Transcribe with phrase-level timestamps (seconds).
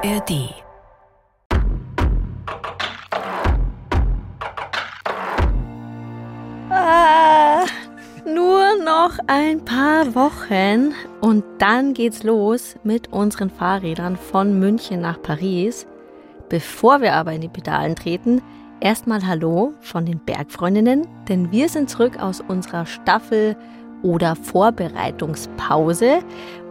[0.00, 0.54] ARD.
[6.70, 7.64] Ah,
[8.24, 15.20] nur noch ein paar Wochen und dann geht's los mit unseren Fahrrädern von München nach
[15.20, 15.88] Paris.
[16.48, 18.40] Bevor wir aber in die Pedalen treten,
[18.78, 23.56] erstmal Hallo von den Bergfreundinnen, denn wir sind zurück aus unserer Staffel
[24.02, 26.20] oder Vorbereitungspause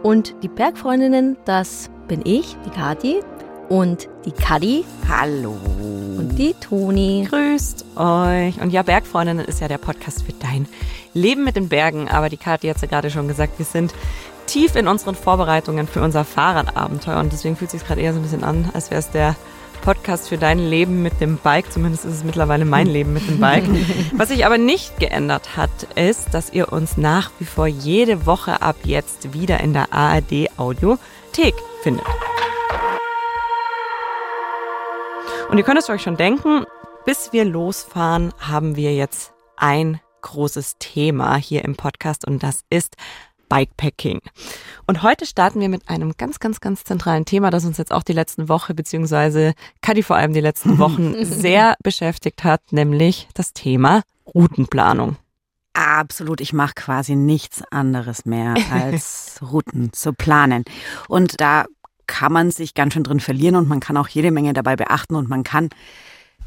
[0.02, 3.20] und die Bergfreundinnen, das bin ich, die Kati
[3.68, 4.84] und die Kadi.
[5.08, 5.56] Hallo.
[6.18, 7.26] Und die Toni.
[7.28, 8.60] Grüßt euch.
[8.60, 10.66] Und ja, Bergfreundinnen ist ja der Podcast für dein
[11.14, 12.08] Leben mit den Bergen.
[12.08, 13.94] Aber die Kati hat es ja gerade schon gesagt, wir sind
[14.46, 17.20] tief in unseren Vorbereitungen für unser Fahrradabenteuer.
[17.20, 19.36] Und deswegen fühlt es sich gerade eher so ein bisschen an, als wäre es der
[19.80, 21.72] Podcast für dein Leben mit dem Bike.
[21.72, 23.64] Zumindest ist es mittlerweile mein Leben mit dem Bike.
[24.12, 28.62] Was sich aber nicht geändert hat, ist, dass ihr uns nach wie vor jede Woche
[28.62, 32.06] ab jetzt wieder in der ARD Audiothek findet.
[35.50, 36.64] Und ihr könnt es euch schon denken,
[37.06, 42.96] bis wir losfahren, haben wir jetzt ein großes Thema hier im Podcast und das ist
[43.48, 44.20] Bikepacking.
[44.86, 48.02] Und heute starten wir mit einem ganz, ganz, ganz zentralen Thema, das uns jetzt auch
[48.02, 53.52] die letzten Woche, beziehungsweise Kadi vor allem die letzten Wochen sehr beschäftigt hat, nämlich das
[53.52, 54.02] Thema
[54.34, 55.16] Routenplanung.
[55.72, 60.64] Absolut, ich mache quasi nichts anderes mehr als Routen zu planen.
[61.08, 61.66] Und da
[62.06, 65.14] kann man sich ganz schön drin verlieren und man kann auch jede Menge dabei beachten
[65.14, 65.68] und man kann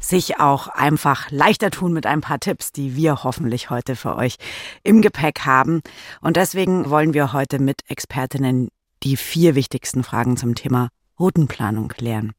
[0.02, 4.36] sich auch einfach leichter tun mit ein paar Tipps, die wir hoffentlich heute für euch
[4.82, 5.80] im Gepäck haben.
[6.20, 8.68] Und deswegen wollen wir heute mit Expertinnen
[9.02, 12.32] die vier wichtigsten Fragen zum Thema Routenplanung klären.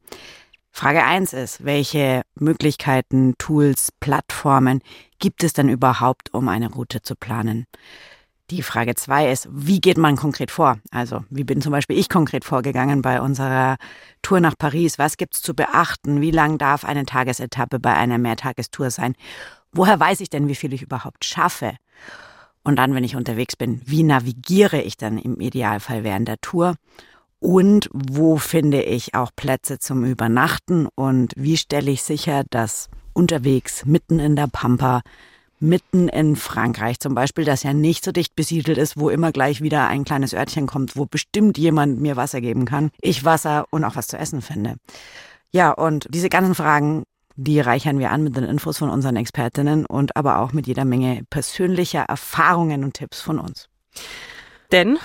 [0.70, 4.80] Frage eins ist, welche Möglichkeiten, Tools, Plattformen
[5.20, 7.66] gibt es denn überhaupt, um eine Route zu planen?
[8.50, 10.78] Die Frage zwei ist, wie geht man konkret vor?
[10.90, 13.76] Also, wie bin zum Beispiel ich konkret vorgegangen bei unserer
[14.20, 14.98] Tour nach Paris?
[14.98, 16.20] Was gibt's zu beachten?
[16.20, 19.14] Wie lang darf eine Tagesetappe bei einer Mehrtagestour sein?
[19.72, 21.76] Woher weiß ich denn, wie viel ich überhaupt schaffe?
[22.64, 26.76] Und dann, wenn ich unterwegs bin, wie navigiere ich dann im Idealfall während der Tour?
[27.40, 30.86] Und wo finde ich auch Plätze zum Übernachten?
[30.94, 35.00] Und wie stelle ich sicher, dass unterwegs, mitten in der Pampa,
[35.64, 39.60] mitten in Frankreich zum Beispiel, das ja nicht so dicht besiedelt ist, wo immer gleich
[39.60, 43.84] wieder ein kleines Örtchen kommt, wo bestimmt jemand mir Wasser geben kann, ich Wasser und
[43.84, 44.76] auch was zu essen finde.
[45.50, 47.04] Ja, und diese ganzen Fragen,
[47.36, 50.84] die reichern wir an mit den Infos von unseren Expertinnen und aber auch mit jeder
[50.84, 53.68] Menge persönlicher Erfahrungen und Tipps von uns.
[54.70, 54.98] Denn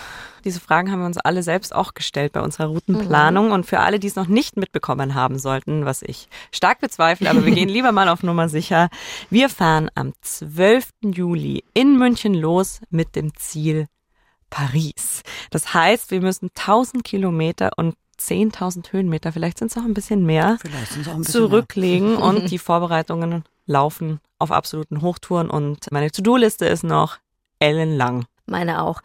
[0.43, 3.47] diese Fragen haben wir uns alle selbst auch gestellt bei unserer Routenplanung.
[3.47, 3.51] Mhm.
[3.51, 7.45] Und für alle, die es noch nicht mitbekommen haben sollten, was ich stark bezweifle, aber
[7.45, 8.89] wir gehen lieber mal auf Nummer sicher.
[9.29, 10.89] Wir fahren am 12.
[11.03, 13.87] Juli in München los mit dem Ziel
[14.49, 15.21] Paris.
[15.51, 20.25] Das heißt, wir müssen 1000 Kilometer und 10.000 Höhenmeter, vielleicht sind es auch ein bisschen
[20.25, 22.21] mehr, ein bisschen zurücklegen mehr.
[22.23, 27.17] und die Vorbereitungen laufen auf absoluten Hochtouren und meine To-Do-Liste ist noch
[27.59, 28.25] ellenlang.
[28.49, 29.01] Meine auch.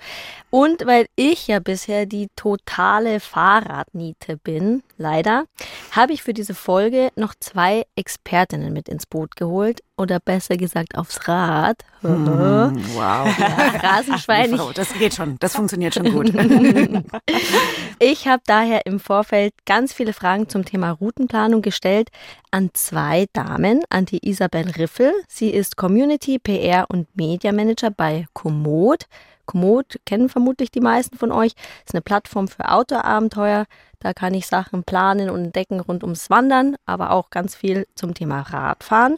[0.50, 5.46] Und weil ich ja bisher die totale Fahrradniete bin, leider,
[5.90, 9.80] habe ich für diese Folge noch zwei Expertinnen mit ins Boot geholt.
[9.96, 11.84] Oder besser gesagt aufs Rad.
[12.00, 12.26] Hm,
[12.94, 13.38] wow.
[13.38, 14.58] Ja, Rasenschwein.
[14.74, 15.36] Das geht schon.
[15.38, 16.32] Das funktioniert schon gut.
[18.00, 22.10] ich habe daher im Vorfeld ganz viele Fragen zum Thema Routenplanung gestellt
[22.50, 25.12] an zwei Damen, an die Isabel Riffel.
[25.28, 29.06] Sie ist Community, PR und Media Manager bei Komoot.
[29.46, 31.52] Komoot kennen vermutlich die meisten von euch.
[31.84, 33.66] Ist eine Plattform für Outdoor-Abenteuer.
[34.00, 38.14] Da kann ich Sachen planen und entdecken rund ums Wandern, aber auch ganz viel zum
[38.14, 39.16] Thema Radfahren.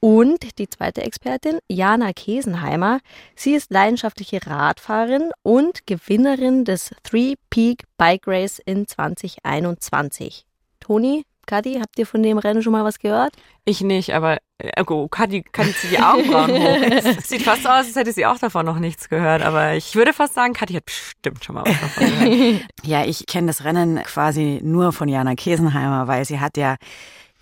[0.00, 3.00] Und die zweite Expertin, Jana Kesenheimer.
[3.34, 10.44] Sie ist leidenschaftliche Radfahrerin und Gewinnerin des Three Peak Bike Race in 2021.
[10.80, 13.34] Toni, Kadi, habt ihr von dem Rennen schon mal was gehört?
[13.64, 17.20] Ich nicht, aber äh, oh, Kadi, Kadi zieht die Augenbrauen hoch.
[17.24, 19.42] Sieht fast so aus, als hätte sie auch davon noch nichts gehört.
[19.42, 22.62] Aber ich würde fast sagen, Kadi hat bestimmt schon mal was davon gehört.
[22.82, 26.76] ja, ich kenne das Rennen quasi nur von Jana Kesenheimer, weil sie hat ja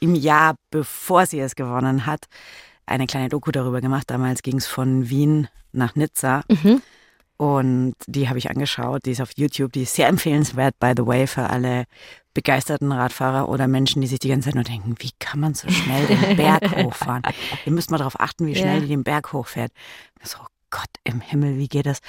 [0.00, 2.26] im Jahr, bevor sie es gewonnen hat,
[2.86, 4.10] eine kleine Doku darüber gemacht.
[4.10, 6.42] Damals ging es von Wien nach Nizza.
[6.48, 6.82] Mhm.
[7.36, 9.04] Und die habe ich angeschaut.
[9.06, 9.72] Die ist auf YouTube.
[9.72, 11.84] Die ist sehr empfehlenswert, by the way, für alle
[12.32, 15.68] begeisterten Radfahrer oder Menschen, die sich die ganze Zeit nur denken, wie kann man so
[15.68, 17.22] schnell den Berg hochfahren?
[17.64, 18.80] Ihr müsst mal darauf achten, wie schnell ja.
[18.80, 19.72] die den Berg hochfährt.
[20.22, 22.00] So, oh Gott im Himmel, wie geht das?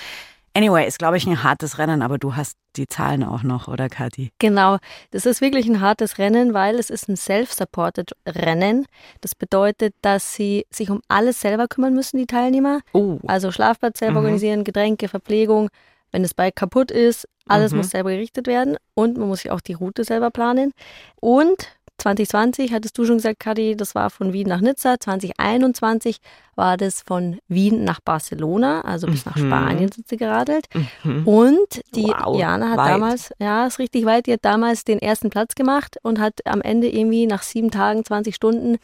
[0.56, 3.90] Anyway, ist, glaube ich, ein hartes Rennen, aber du hast die Zahlen auch noch, oder
[3.90, 4.32] Kathi?
[4.40, 4.78] Genau,
[5.12, 8.86] das ist wirklich ein hartes Rennen, weil es ist ein self-supported Rennen.
[9.20, 12.80] Das bedeutet, dass sie sich um alles selber kümmern müssen, die Teilnehmer.
[12.94, 13.20] Oh.
[13.28, 14.26] Also Schlafplatz selber mhm.
[14.26, 15.70] organisieren, Getränke, Verpflegung,
[16.14, 17.78] wenn das Bike kaputt ist, alles Mhm.
[17.80, 20.72] muss selber gerichtet werden und man muss sich auch die Route selber planen.
[21.20, 25.00] Und 2020 hattest du schon gesagt, Kadi, das war von Wien nach Nizza.
[25.00, 26.18] 2021
[26.56, 29.48] war das von Wien nach Barcelona, also bis nach Mhm.
[29.48, 30.68] Spanien sind sie geradelt.
[31.04, 31.28] Mhm.
[31.28, 32.88] Und die Wow, Jana hat weit.
[32.94, 36.62] damals, ja, ist richtig weit, die hat damals den ersten Platz gemacht und hat am
[36.62, 38.78] Ende irgendwie nach sieben Tagen, 20 Stunden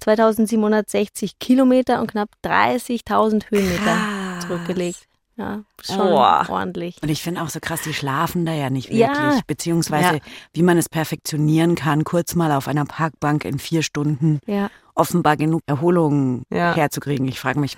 [0.00, 4.46] 2760 Kilometer und knapp 30.000 Höhenmeter Krass.
[4.46, 5.06] zurückgelegt.
[5.42, 6.46] Ja, schon Boah.
[6.48, 6.96] ordentlich.
[7.02, 9.08] Und ich finde auch so krass, die schlafen da ja nicht Ja.
[9.08, 9.42] wirklich.
[9.44, 10.20] Beziehungsweise, Ja.
[10.52, 14.70] wie man es perfektionieren kann, kurz mal auf einer Parkbank in vier Stunden Ja.
[14.94, 16.76] offenbar genug Erholung Ja.
[16.76, 17.26] herzukriegen.
[17.26, 17.76] Ich frage mich.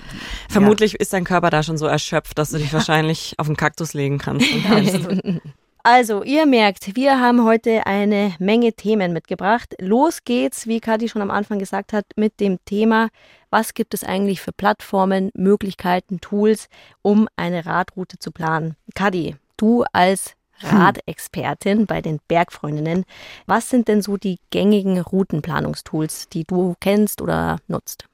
[0.50, 3.94] Vermutlich ist dein Körper da schon so erschöpft, dass du dich wahrscheinlich auf den Kaktus
[3.94, 4.46] legen kannst.
[5.86, 9.74] Also, ihr merkt, wir haben heute eine Menge Themen mitgebracht.
[9.78, 13.08] Los geht's, wie Kathi schon am Anfang gesagt hat, mit dem Thema,
[13.54, 16.68] was gibt es eigentlich für Plattformen, Möglichkeiten, Tools,
[17.02, 18.74] um eine Radroute zu planen.
[18.96, 23.04] Kathi, du als Radexpertin bei den Bergfreundinnen,
[23.46, 28.08] was sind denn so die gängigen Routenplanungstools, die du kennst oder nutzt?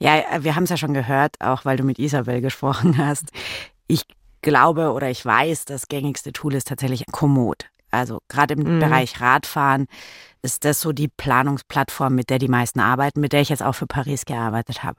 [0.00, 3.26] Ja, wir haben es ja schon gehört, auch weil du mit Isabel gesprochen hast.
[3.86, 4.02] Ich
[4.42, 7.66] glaube oder ich weiß, das gängigste Tool ist tatsächlich Komoot.
[7.94, 8.80] Also gerade im Mhm.
[8.80, 9.86] Bereich Radfahren
[10.42, 13.74] ist das so die Planungsplattform, mit der die meisten arbeiten, mit der ich jetzt auch
[13.74, 14.98] für Paris gearbeitet habe.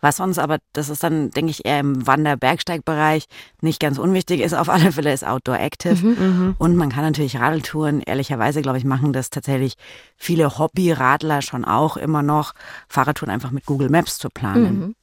[0.00, 3.26] Was uns aber, das ist dann, denke ich, eher im Wander-Bergsteigbereich
[3.60, 6.04] nicht ganz unwichtig ist, auf alle Fälle ist Outdoor Active.
[6.04, 6.56] Mhm.
[6.58, 9.74] Und man kann natürlich Radeltouren, ehrlicherweise, glaube ich, machen das tatsächlich
[10.16, 12.52] viele Hobbyradler schon auch immer noch,
[12.88, 14.80] Fahrradtouren einfach mit Google Maps zu planen.
[14.80, 14.94] Mhm.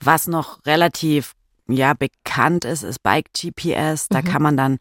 [0.00, 1.34] Was noch relativ
[1.68, 4.08] ja bekannt ist, ist Bike GPS.
[4.08, 4.78] Da kann man dann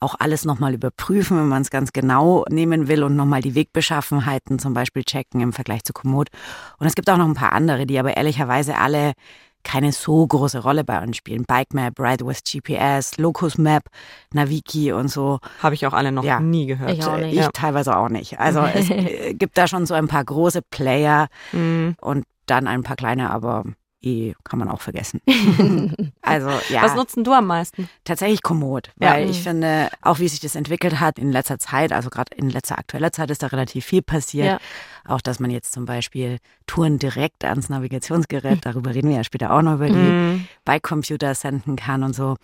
[0.00, 4.58] auch alles nochmal überprüfen, wenn man es ganz genau nehmen will und nochmal die Wegbeschaffenheiten
[4.58, 6.28] zum Beispiel checken im Vergleich zu Komoot.
[6.78, 9.12] Und es gibt auch noch ein paar andere, die aber ehrlicherweise alle
[9.64, 11.44] keine so große Rolle bei uns spielen.
[11.46, 13.82] Bike Map, Ride with GPS, Locus Map,
[14.32, 15.40] Naviki und so.
[15.62, 16.38] Habe ich auch alle noch Ja.
[16.38, 16.92] nie gehört.
[16.92, 17.36] Ich auch nicht.
[17.36, 18.38] Ich teilweise auch nicht.
[18.38, 21.96] Also es äh, gibt da schon so ein paar große Player Mhm.
[22.00, 23.64] und dann ein paar kleine, aber
[24.02, 25.20] eh kann man auch vergessen.
[26.22, 27.88] also ja, Was nutzen du am meisten?
[28.04, 29.12] tatsächlich Komoot, Ja.
[29.14, 32.48] weil ich finde, auch wie sich das entwickelt hat in letzter Zeit, also gerade in
[32.50, 34.46] letzter aktueller Zeit ist da relativ viel passiert.
[34.46, 34.58] Ja.
[35.06, 39.52] Auch, dass man jetzt zum Beispiel Touren direkt ans Navigationsgerät, darüber reden wir ja später
[39.52, 40.46] auch noch über die Mhm.
[40.64, 42.36] Bike-Computer senden kann und so.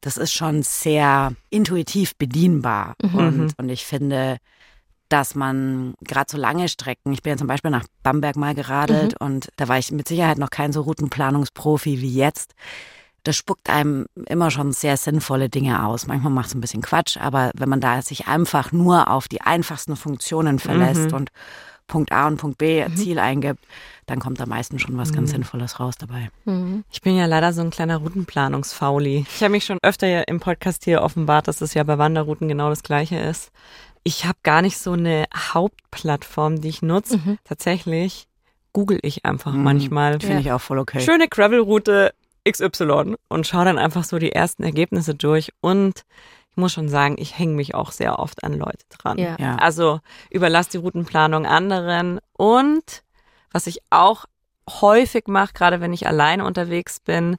[0.00, 2.94] Das ist schon sehr intuitiv bedienbar.
[3.02, 3.14] Mhm.
[3.18, 4.38] Und, und ich finde,
[5.08, 9.20] dass man gerade so lange Strecken, ich bin ja zum Beispiel nach Bamberg mal geradelt
[9.20, 12.54] und da war ich mit Sicherheit noch kein so Routenplanungsprofi wie jetzt.
[13.22, 16.06] Das spuckt einem immer schon sehr sinnvolle Dinge aus.
[16.06, 19.40] Manchmal macht es ein bisschen Quatsch, aber wenn man da sich einfach nur auf die
[19.40, 21.16] einfachsten Funktionen verlässt Mhm.
[21.16, 21.30] und
[21.86, 23.62] Punkt A und Punkt B Ziel eingibt,
[24.06, 26.30] dann kommt da meistens schon was ganz Sinnvolles raus dabei.
[26.46, 26.84] Mhm.
[26.90, 29.26] Ich bin ja leider so ein kleiner Routenplanungsfauli.
[29.28, 32.48] Ich habe mich schon öfter ja im Podcast hier offenbart, dass es ja bei Wanderrouten
[32.48, 33.50] genau das gleiche ist.
[34.04, 37.16] Ich habe gar nicht so eine Hauptplattform, die ich nutze.
[37.18, 37.38] Mhm.
[37.44, 38.26] Tatsächlich
[38.72, 39.62] google ich einfach Mhm.
[39.62, 40.20] manchmal.
[40.20, 41.00] Finde ich auch voll okay.
[41.00, 42.12] Schöne Gravelroute
[42.48, 45.52] XY und schaue dann einfach so die ersten Ergebnisse durch.
[45.60, 46.04] Und
[46.50, 49.18] ich muss schon sagen, ich hänge mich auch sehr oft an Leute dran.
[49.18, 49.36] Ja.
[49.40, 49.56] Ja.
[49.56, 52.20] Also überlass die Routenplanung anderen.
[52.34, 53.02] Und
[53.50, 54.26] was ich auch
[54.68, 57.36] häufig mache, gerade wenn ich alleine unterwegs bin,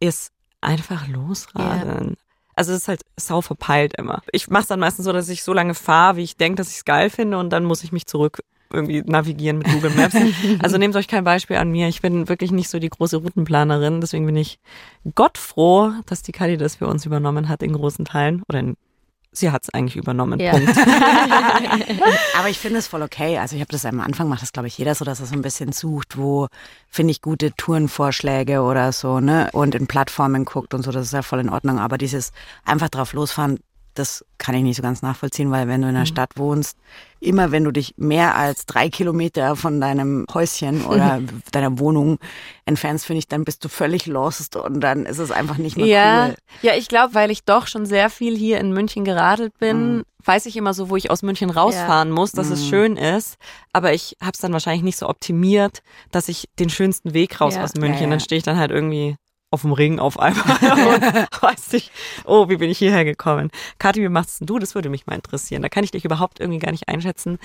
[0.00, 2.16] ist einfach losradeln.
[2.56, 4.22] Also es ist halt sau verpeilt immer.
[4.32, 6.70] Ich mache es dann meistens so, dass ich so lange fahre, wie ich denke, dass
[6.70, 8.40] ich es geil finde und dann muss ich mich zurück
[8.72, 10.16] irgendwie navigieren mit Google Maps.
[10.60, 11.88] also nehmt euch kein Beispiel an mir.
[11.88, 14.00] Ich bin wirklich nicht so die große Routenplanerin.
[14.00, 14.58] Deswegen bin ich
[15.14, 18.42] Gott froh, dass die Kali das für uns übernommen hat in großen Teilen.
[18.48, 18.76] Oder in,
[19.38, 20.40] sie hat es eigentlich übernommen.
[20.40, 20.52] Ja.
[20.52, 20.76] Punkt.
[22.38, 23.38] Aber ich finde es voll okay.
[23.38, 25.34] Also ich habe das am Anfang macht das glaube ich jeder so, dass er so
[25.34, 26.48] ein bisschen sucht, wo
[26.88, 29.50] finde ich gute Tourenvorschläge oder so, ne?
[29.52, 31.78] Und in Plattformen guckt und so, das ist ja voll in Ordnung.
[31.78, 32.32] Aber dieses
[32.64, 33.58] einfach drauf losfahren,
[33.98, 36.76] das kann ich nicht so ganz nachvollziehen, weil wenn du in einer Stadt wohnst,
[37.20, 41.20] immer wenn du dich mehr als drei Kilometer von deinem Häuschen oder
[41.52, 42.18] deiner Wohnung
[42.64, 45.86] entfernst, finde ich, dann bist du völlig lost und dann ist es einfach nicht mehr
[45.86, 46.34] Ja, cool.
[46.62, 50.02] ja, ich glaube, weil ich doch schon sehr viel hier in München geradelt bin, Mhm.
[50.24, 52.68] weiß ich immer so, wo ich aus München rausfahren muss, dass es Mhm.
[52.68, 53.36] schön ist.
[53.72, 57.54] Aber ich habe es dann wahrscheinlich nicht so optimiert, dass ich den schönsten Weg raus
[57.54, 57.62] Ja.
[57.62, 58.10] aus München, Ja, ja.
[58.10, 59.16] dann stehe ich dann halt irgendwie
[59.50, 60.44] auf dem Ring auf einmal
[61.30, 61.90] und weiß nicht,
[62.24, 63.50] oh, wie bin ich hierher gekommen?
[63.78, 64.58] Kathi, wie machst denn du?
[64.58, 65.62] Das würde mich mal interessieren.
[65.62, 67.38] Da kann ich dich überhaupt irgendwie gar nicht einschätzen,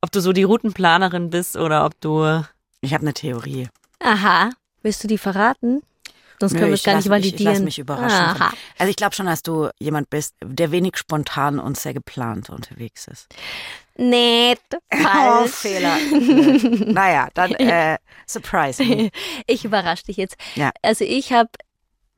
[0.00, 2.42] ob du so die Routenplanerin bist oder ob du
[2.80, 3.68] Ich habe eine Theorie.
[4.00, 4.50] Aha.
[4.82, 5.82] Willst du die verraten?
[6.38, 7.54] Sonst Nö, können wir es ich gar lass nicht mich- ich validieren.
[7.54, 8.52] lass mich überraschen Aha.
[8.78, 13.08] Also ich glaube schon, dass du jemand bist, der wenig spontan und sehr geplant unterwegs
[13.08, 13.26] ist.
[13.96, 14.62] Nicht
[14.92, 15.50] Oh, falsch.
[15.52, 15.96] Fehler.
[16.10, 16.88] Blöd.
[16.94, 19.10] naja, dann äh, surprise me.
[19.46, 20.36] Ich überrasche dich jetzt.
[20.54, 20.70] Ja.
[20.82, 21.50] Also ich habe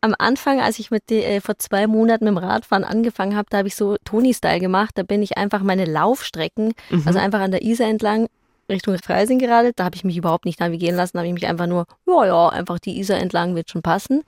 [0.00, 3.58] am Anfang, als ich mit äh, vor zwei Monaten mit dem Radfahren angefangen habe, da
[3.58, 4.92] habe ich so Toni-Style gemacht.
[4.94, 7.02] Da bin ich einfach meine Laufstrecken, mhm.
[7.04, 8.28] also einfach an der Isar entlang
[8.70, 9.72] Richtung Freising gerade.
[9.74, 11.16] Da habe ich mich überhaupt nicht navigieren lassen.
[11.16, 14.22] Da habe ich mich einfach nur, ja, ja, einfach die Isar entlang wird schon passen.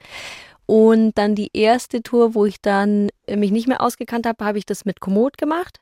[0.66, 4.66] Und dann die erste Tour, wo ich dann mich nicht mehr ausgekannt habe, habe ich
[4.66, 5.80] das mit Komoot gemacht.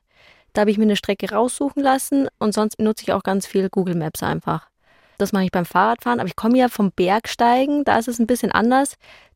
[0.58, 3.68] Da habe ich mir eine Strecke raussuchen lassen und sonst nutze ich auch ganz viel
[3.68, 4.68] Google Maps einfach.
[5.16, 8.26] Das mache ich beim Fahrradfahren, aber ich komme ja vom Bergsteigen, da ist es ein
[8.26, 8.94] bisschen anders.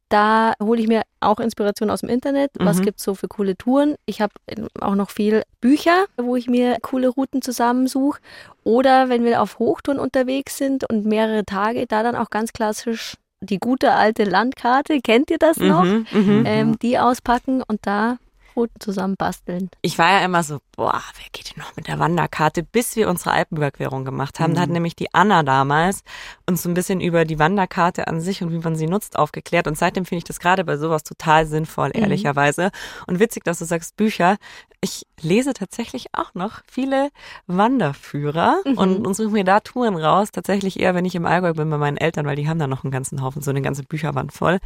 [0.09, 2.51] Da hole ich mir auch Inspiration aus dem Internet.
[2.59, 2.87] Was mhm.
[2.87, 3.95] gibt es so für coole Touren?
[4.05, 4.33] Ich habe
[4.81, 8.19] auch noch viel Bücher, wo ich mir coole Routen zusammensuche.
[8.65, 13.15] Oder wenn wir auf Hochtouren unterwegs sind und mehrere Tage, da dann auch ganz klassisch
[13.41, 15.85] die gute alte Landkarte, kennt ihr das noch?
[15.85, 16.43] Mhm, mhm.
[16.47, 18.19] ähm, die auspacken und da
[18.57, 19.71] Routen zusammen basteln.
[19.83, 23.09] Ich war ja immer so, boah, wer geht denn noch mit der Wanderkarte, bis wir
[23.09, 24.53] unsere Alpenüberquerung gemacht haben.
[24.53, 24.55] Mhm.
[24.55, 24.75] Da hat mhm.
[24.75, 26.03] nämlich die Anna damals
[26.49, 29.67] uns so ein bisschen über die Wanderkarte an sich und wie man sie nutzt aufgeklärt.
[29.67, 32.03] Und seitdem finde ich das gerade bei sowas total sinnvoll, mhm.
[32.03, 32.71] ehrlicherweise.
[33.07, 34.37] Und witzig, dass du sagst Bücher.
[34.81, 37.11] Ich lese tatsächlich auch noch viele
[37.47, 38.79] Wanderführer mhm.
[38.79, 40.33] und, und suche mir da Touren raus.
[40.33, 42.85] Tatsächlich eher, wenn ich im Allgäu bin bei meinen Eltern, weil die haben da noch
[42.85, 44.59] einen ganzen Haufen, so eine ganze Bücherwand voll.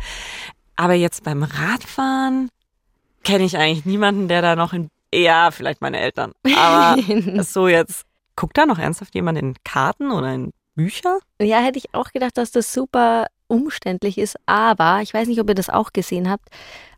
[0.77, 2.51] Aber jetzt beim Radfahren
[3.27, 6.97] kenne ich eigentlich niemanden, der da noch in, ja, vielleicht meine Eltern, aber
[7.43, 8.07] so jetzt,
[8.37, 11.19] guckt da noch ernsthaft jemand in Karten oder in Bücher?
[11.41, 15.49] Ja, hätte ich auch gedacht, dass das super umständlich ist, aber ich weiß nicht, ob
[15.49, 16.49] ihr das auch gesehen habt,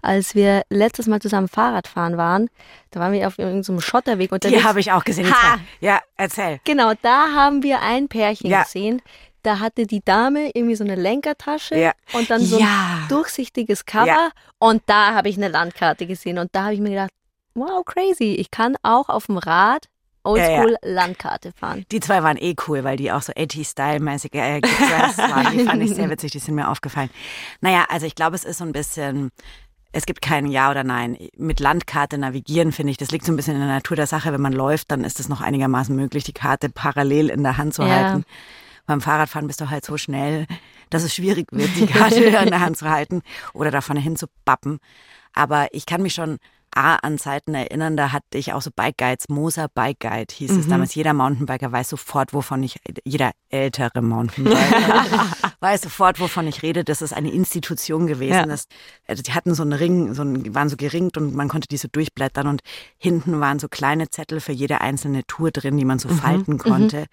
[0.03, 2.49] als wir letztes Mal zusammen Fahrrad fahren waren,
[2.91, 4.61] da waren wir auf irgendeinem Schotterweg unterwegs.
[4.61, 5.31] Die habe ich auch gesehen.
[5.31, 5.59] Ha!
[5.81, 6.61] Ja, erzähl.
[6.65, 8.63] Genau, da haben wir ein Pärchen ja.
[8.63, 9.03] gesehen,
[9.43, 11.93] da hatte die Dame irgendwie so eine Lenkertasche ja.
[12.13, 13.01] und dann so ja.
[13.03, 14.07] ein durchsichtiges Cover.
[14.07, 14.31] Ja.
[14.59, 17.11] Und da habe ich eine Landkarte gesehen und da habe ich mir gedacht,
[17.55, 18.35] wow, crazy.
[18.35, 19.89] Ich kann auch auf dem Rad
[20.25, 21.87] Oldschool Landkarte fahren.
[21.91, 25.57] Die zwei waren eh cool, weil die auch so 80-Style-mäßig äh, waren.
[25.57, 27.09] Die fand ich sehr witzig, die sind mir aufgefallen.
[27.61, 29.31] Naja, also ich glaube, es ist so ein bisschen
[29.93, 31.17] es gibt kein Ja oder Nein.
[31.37, 34.33] Mit Landkarte navigieren, finde ich, das liegt so ein bisschen in der Natur der Sache.
[34.33, 37.75] Wenn man läuft, dann ist es noch einigermaßen möglich, die Karte parallel in der Hand
[37.75, 37.89] zu ja.
[37.89, 38.25] halten.
[38.89, 40.47] Beim Fahrradfahren bist du halt so schnell,
[40.89, 43.21] dass es schwierig wird, die Karte in der Hand zu halten
[43.53, 44.79] oder da vorne hin zu bappen.
[45.35, 46.39] Aber ich kann mich schon
[46.75, 50.53] A, an Zeiten erinnern, da hatte ich auch so Bike Guides, Moser Bike Guide hieß
[50.53, 50.61] mhm.
[50.61, 50.95] es damals.
[50.95, 54.59] Jeder Mountainbiker weiß sofort, wovon ich, jeder ältere Mountainbiker
[55.61, 56.85] weiß sofort, wovon ich rede.
[56.85, 58.35] Das ist eine Institution gewesen.
[58.35, 58.47] Ja.
[58.47, 58.67] Das,
[59.07, 61.77] also die hatten so einen Ring, so einen, waren so geringt und man konnte die
[61.77, 62.63] so durchblättern und
[62.97, 66.19] hinten waren so kleine Zettel für jede einzelne Tour drin, die man so mhm.
[66.19, 66.59] falten mhm.
[66.59, 67.01] konnte.
[67.01, 67.07] Mhm.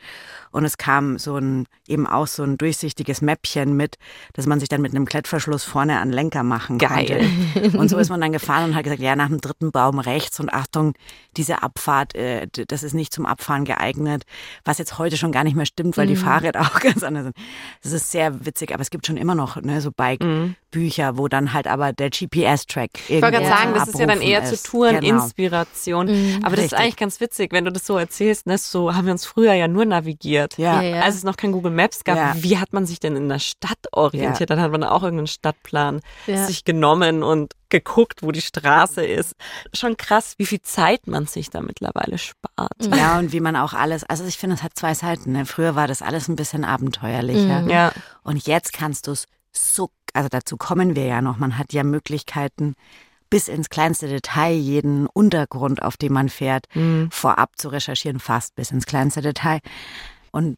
[0.52, 3.98] Und es kam so ein, eben auch so ein durchsichtiges Mäppchen mit,
[4.34, 7.30] dass man sich dann mit einem Klettverschluss vorne an Lenker machen Geil.
[7.54, 7.78] konnte.
[7.78, 10.40] Und so ist man dann gefahren und hat gesagt, ja, nach dem dritten Baum rechts
[10.40, 10.94] und Achtung,
[11.38, 14.24] diese Abfahrt, äh, das ist nicht zum Abfahren geeignet,
[14.64, 16.10] was jetzt heute schon gar nicht mehr stimmt, weil mhm.
[16.10, 17.38] die Fahrräder auch ganz anders sind.
[17.84, 20.56] Das ist sehr witzig, aber es gibt schon immer noch ne, so Bike-Bücher, mhm.
[20.76, 24.44] Wo dann halt aber der GPS-Track Ich wollte gerade sagen, das ist ja dann eher
[24.44, 24.64] ist.
[24.64, 26.08] zu Touren-Inspiration.
[26.08, 26.20] Genau.
[26.20, 26.44] Mhm.
[26.44, 26.72] Aber das Richtig.
[26.72, 29.54] ist eigentlich ganz witzig, wenn du das so erzählst, ne, so haben wir uns früher
[29.54, 30.58] ja nur navigiert.
[30.58, 30.82] Ja.
[30.82, 31.02] ja, ja.
[31.02, 32.34] Als es noch kein Google Maps gab, ja.
[32.38, 34.50] wie hat man sich denn in der Stadt orientiert?
[34.50, 39.36] Dann hat man auch irgendeinen Stadtplan sich genommen und geguckt, wo die Straße ist.
[39.74, 42.96] Schon krass, wie viel Zeit man sich da mittlerweile spart.
[42.96, 45.32] Ja, und wie man auch alles, also ich finde, es hat zwei Seiten.
[45.32, 45.46] Ne?
[45.46, 47.62] Früher war das alles ein bisschen abenteuerlicher.
[47.62, 47.70] Mhm.
[47.70, 47.92] Ja.
[48.24, 51.84] Und jetzt kannst du es so, also dazu kommen wir ja noch, man hat ja
[51.84, 52.76] Möglichkeiten,
[53.30, 57.10] bis ins kleinste Detail jeden Untergrund, auf dem man fährt, mhm.
[57.12, 59.60] vorab zu recherchieren, fast bis ins kleinste Detail.
[60.32, 60.58] Und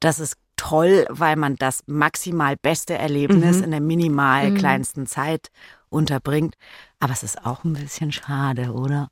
[0.00, 3.64] das ist toll, weil man das maximal beste Erlebnis mhm.
[3.64, 4.56] in der minimal mhm.
[4.56, 5.48] kleinsten Zeit
[5.88, 6.56] unterbringt.
[6.98, 9.08] Aber es ist auch ein bisschen schade, oder?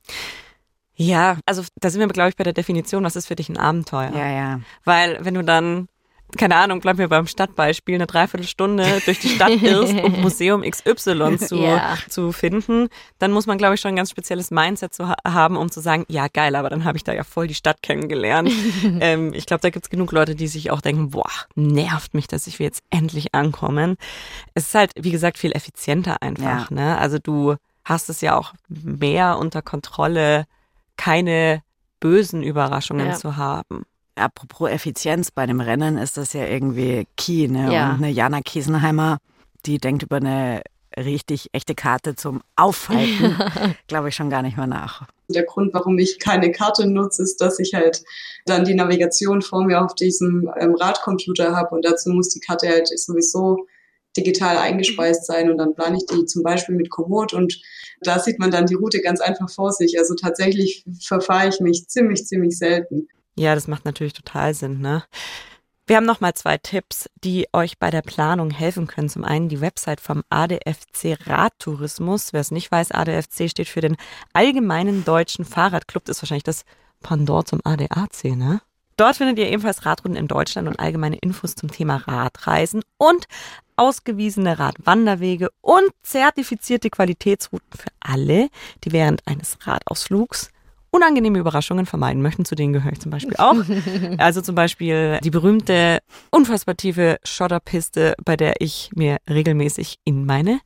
[0.96, 3.56] Ja, also da sind wir, glaube ich, bei der Definition, was ist für dich ein
[3.56, 4.12] Abenteuer?
[4.14, 4.60] Ja, ja.
[4.84, 5.88] Weil wenn du dann
[6.36, 11.38] keine Ahnung, bleiben wir beim Stadtbeispiel, eine Dreiviertelstunde durch die Stadt irrst, um Museum XY
[11.38, 11.96] zu, ja.
[12.08, 15.56] zu finden, dann muss man, glaube ich, schon ein ganz spezielles Mindset zu ha haben,
[15.56, 18.50] um zu sagen, ja geil, aber dann habe ich da ja voll die Stadt kennengelernt.
[19.00, 22.28] ähm, ich glaube, da gibt es genug Leute, die sich auch denken, boah, nervt mich,
[22.28, 23.96] dass ich jetzt endlich ankommen.
[24.52, 26.70] Es ist halt, wie gesagt, viel effizienter einfach.
[26.70, 26.74] Ja.
[26.74, 26.98] Ne?
[26.98, 30.44] Also du hast es ja auch mehr unter Kontrolle,
[30.98, 31.62] keine
[32.00, 33.14] bösen Überraschungen ja.
[33.14, 33.86] zu haben
[34.18, 37.48] apropos Effizienz bei dem Rennen ist das ja irgendwie key.
[37.48, 37.72] Ne?
[37.72, 37.90] Ja.
[37.90, 39.18] Und eine Jana Kiesenheimer,
[39.66, 40.62] die denkt über eine
[40.96, 43.36] richtig echte Karte zum Aufhalten,
[43.86, 45.06] glaube ich schon gar nicht mehr nach.
[45.28, 48.02] Der Grund, warum ich keine Karte nutze, ist, dass ich halt
[48.46, 52.68] dann die Navigation vor mir auf diesem ähm, Radcomputer habe und dazu muss die Karte
[52.68, 53.66] halt sowieso
[54.16, 57.60] digital eingespeist sein und dann plane ich die zum Beispiel mit Komoot und
[58.00, 59.98] da sieht man dann die Route ganz einfach vor sich.
[59.98, 63.08] Also tatsächlich verfahre ich mich ziemlich, ziemlich selten.
[63.38, 65.04] Ja, das macht natürlich total Sinn, ne?
[65.86, 69.08] Wir haben nochmal zwei Tipps, die euch bei der Planung helfen können.
[69.08, 72.32] Zum einen die Website vom ADFC Radtourismus.
[72.32, 73.96] Wer es nicht weiß, ADFC steht für den
[74.34, 76.04] Allgemeinen Deutschen Fahrradclub.
[76.04, 76.64] Das ist wahrscheinlich das
[77.00, 78.60] Pendant zum ADAC, ne?
[78.96, 83.26] Dort findet ihr ebenfalls Radrouten in Deutschland und allgemeine Infos zum Thema Radreisen und
[83.76, 88.48] ausgewiesene Radwanderwege und zertifizierte Qualitätsrouten für alle,
[88.82, 90.50] die während eines Radausflugs
[90.90, 92.44] unangenehme Überraschungen vermeiden möchten.
[92.44, 93.56] Zu denen gehöre ich zum Beispiel auch.
[94.18, 95.98] Also zum Beispiel die berühmte,
[96.30, 100.60] unfassbar tiefe Schotterpiste, bei der ich mir regelmäßig in meine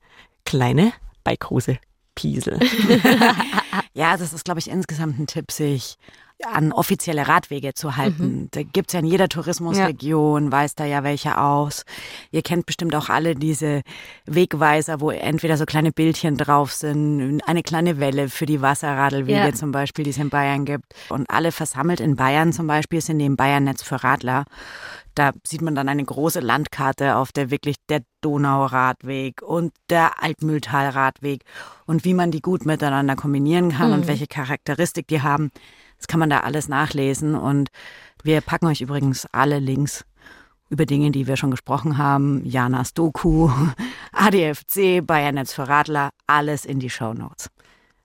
[0.45, 0.93] kleine
[1.25, 1.79] Bikehose
[2.14, 2.59] piesel.
[3.95, 5.97] ja, das ist, glaube ich, insgesamt ein Tipp, sich
[6.46, 8.25] an offizielle Radwege zu halten.
[8.25, 8.49] Mhm.
[8.50, 10.52] Da gibt's ja in jeder Tourismusregion, ja.
[10.52, 11.84] weiß da ja welche aus.
[12.30, 13.82] Ihr kennt bestimmt auch alle diese
[14.26, 19.52] Wegweiser, wo entweder so kleine Bildchen drauf sind, eine kleine Welle für die Wasserradelwege ja.
[19.52, 20.94] zum Beispiel, die es in Bayern gibt.
[21.08, 24.44] Und alle versammelt in Bayern zum Beispiel sind im Bayern-Netz für Radler.
[25.14, 31.44] Da sieht man dann eine große Landkarte, auf der wirklich der Donauradweg und der Altmühltalradweg
[31.87, 33.94] und wie man die gut miteinander kombinieren kann mhm.
[33.94, 35.50] und welche Charakteristik die haben.
[36.02, 37.71] Das kann man da alles nachlesen und
[38.25, 40.04] wir packen euch übrigens alle Links
[40.68, 42.44] über Dinge, die wir schon gesprochen haben.
[42.44, 43.49] Janas Doku,
[44.11, 47.50] ADFC, Bayernetz für Radler, alles in die Show Notes.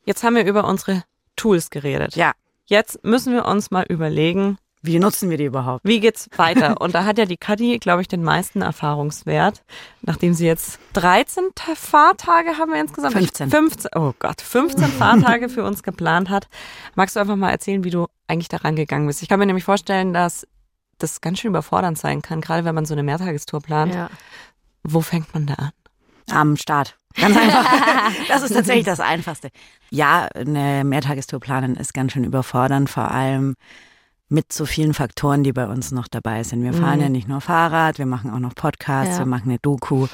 [0.04, 2.16] Jetzt haben wir über unsere Tools geredet.
[2.16, 2.34] Ja.
[2.66, 5.84] Jetzt müssen wir uns mal überlegen, wie nutzen wir die überhaupt?
[5.84, 6.80] Wie geht's weiter?
[6.82, 9.64] Und da hat ja die Kadi, glaube ich, den meisten Erfahrungswert,
[10.02, 13.14] nachdem sie jetzt 13 Fahrtage haben wir insgesamt.
[13.14, 13.50] 15.
[13.50, 16.48] 15 oh Gott, 15 Fahrtage für uns geplant hat.
[16.96, 19.22] Magst du einfach mal erzählen, wie du eigentlich daran gegangen bist?
[19.22, 20.48] Ich kann mir nämlich vorstellen, dass
[21.00, 23.94] das ganz schön überfordernd sein kann, gerade wenn man so eine Mehrtagestour plant.
[23.94, 24.10] Ja.
[24.84, 25.72] Wo fängt man da an?
[26.30, 26.98] Am Start.
[27.16, 27.66] Ganz einfach.
[28.28, 29.50] das ist tatsächlich das Einfachste.
[29.90, 33.56] Ja, eine Mehrtagestour planen ist ganz schön überfordernd, vor allem
[34.30, 36.64] mit so vielen Faktoren, die bei uns noch dabei sind.
[36.64, 37.04] Wir fahren mhm.
[37.04, 39.20] ja nicht nur Fahrrad, wir machen auch noch Podcasts, ja.
[39.20, 40.08] wir machen eine Doku,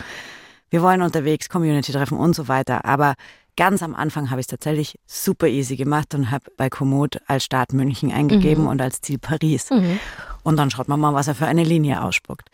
[0.70, 2.86] wir wollen unterwegs Community treffen und so weiter.
[2.86, 3.16] Aber
[3.56, 7.46] ganz am Anfang habe ich es tatsächlich super easy gemacht und habe bei Komoot als
[7.46, 8.70] Start München eingegeben mhm.
[8.70, 9.70] und als Ziel Paris.
[9.70, 10.00] Mhm.
[10.44, 12.50] Und dann schaut man mal, was er für eine Linie ausspuckt.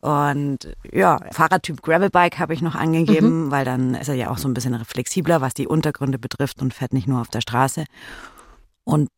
[0.00, 0.58] Und
[0.92, 3.50] ja, Fahrradtyp Gravelbike habe ich noch angegeben, mhm.
[3.50, 6.72] weil dann ist er ja auch so ein bisschen flexibler, was die Untergründe betrifft und
[6.72, 7.84] fährt nicht nur auf der Straße.
[8.84, 9.08] Und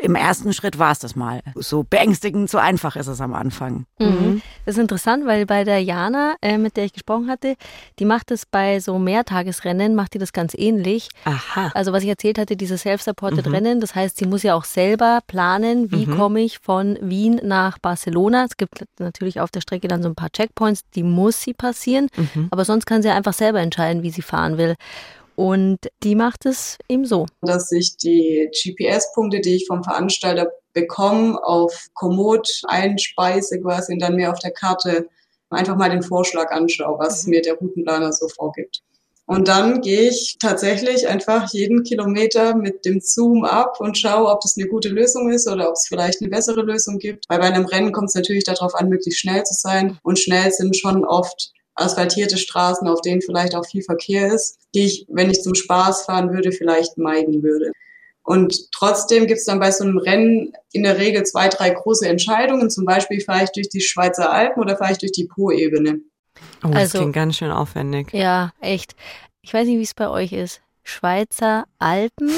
[0.00, 1.42] im ersten Schritt war es das mal.
[1.54, 3.86] So beängstigend, so einfach ist es am Anfang.
[3.98, 4.42] Mhm.
[4.64, 7.56] Das ist interessant, weil bei der Jana, äh, mit der ich gesprochen hatte,
[7.98, 11.08] die macht es bei so Mehrtagesrennen, macht die das ganz ähnlich.
[11.24, 11.70] Aha.
[11.74, 13.52] Also was ich erzählt hatte, diese Self-Supported mhm.
[13.52, 16.16] Rennen, das heißt, sie muss ja auch selber planen, wie mhm.
[16.16, 18.44] komme ich von Wien nach Barcelona.
[18.44, 22.08] Es gibt natürlich auf der Strecke dann so ein paar Checkpoints, die muss sie passieren,
[22.16, 22.48] mhm.
[22.50, 24.74] aber sonst kann sie einfach selber entscheiden, wie sie fahren will.
[25.38, 27.26] Und die macht es eben so.
[27.42, 34.16] Dass ich die GPS-Punkte, die ich vom Veranstalter bekomme, auf Komoot einspeise quasi und dann
[34.16, 35.08] mir auf der Karte
[35.48, 37.30] einfach mal den Vorschlag anschaue, was mhm.
[37.30, 38.82] mir der Routenplaner so vorgibt.
[39.26, 44.40] Und dann gehe ich tatsächlich einfach jeden Kilometer mit dem Zoom ab und schaue, ob
[44.40, 47.26] das eine gute Lösung ist oder ob es vielleicht eine bessere Lösung gibt.
[47.28, 49.98] Weil bei einem Rennen kommt es natürlich darauf an, möglichst schnell zu sein.
[50.02, 54.84] Und schnell sind schon oft asphaltierte Straßen, auf denen vielleicht auch viel Verkehr ist, die
[54.84, 57.72] ich, wenn ich zum Spaß fahren würde, vielleicht meiden würde.
[58.22, 62.06] Und trotzdem gibt es dann bei so einem Rennen in der Regel zwei, drei große
[62.06, 62.68] Entscheidungen.
[62.68, 66.00] Zum Beispiel fahre ich durch die Schweizer Alpen oder fahre ich durch die Po-Ebene.
[66.62, 68.12] Oh, das also, klingt ganz schön aufwendig.
[68.12, 68.94] Ja, echt.
[69.40, 70.60] Ich weiß nicht, wie es bei euch ist.
[70.82, 72.30] Schweizer Alpen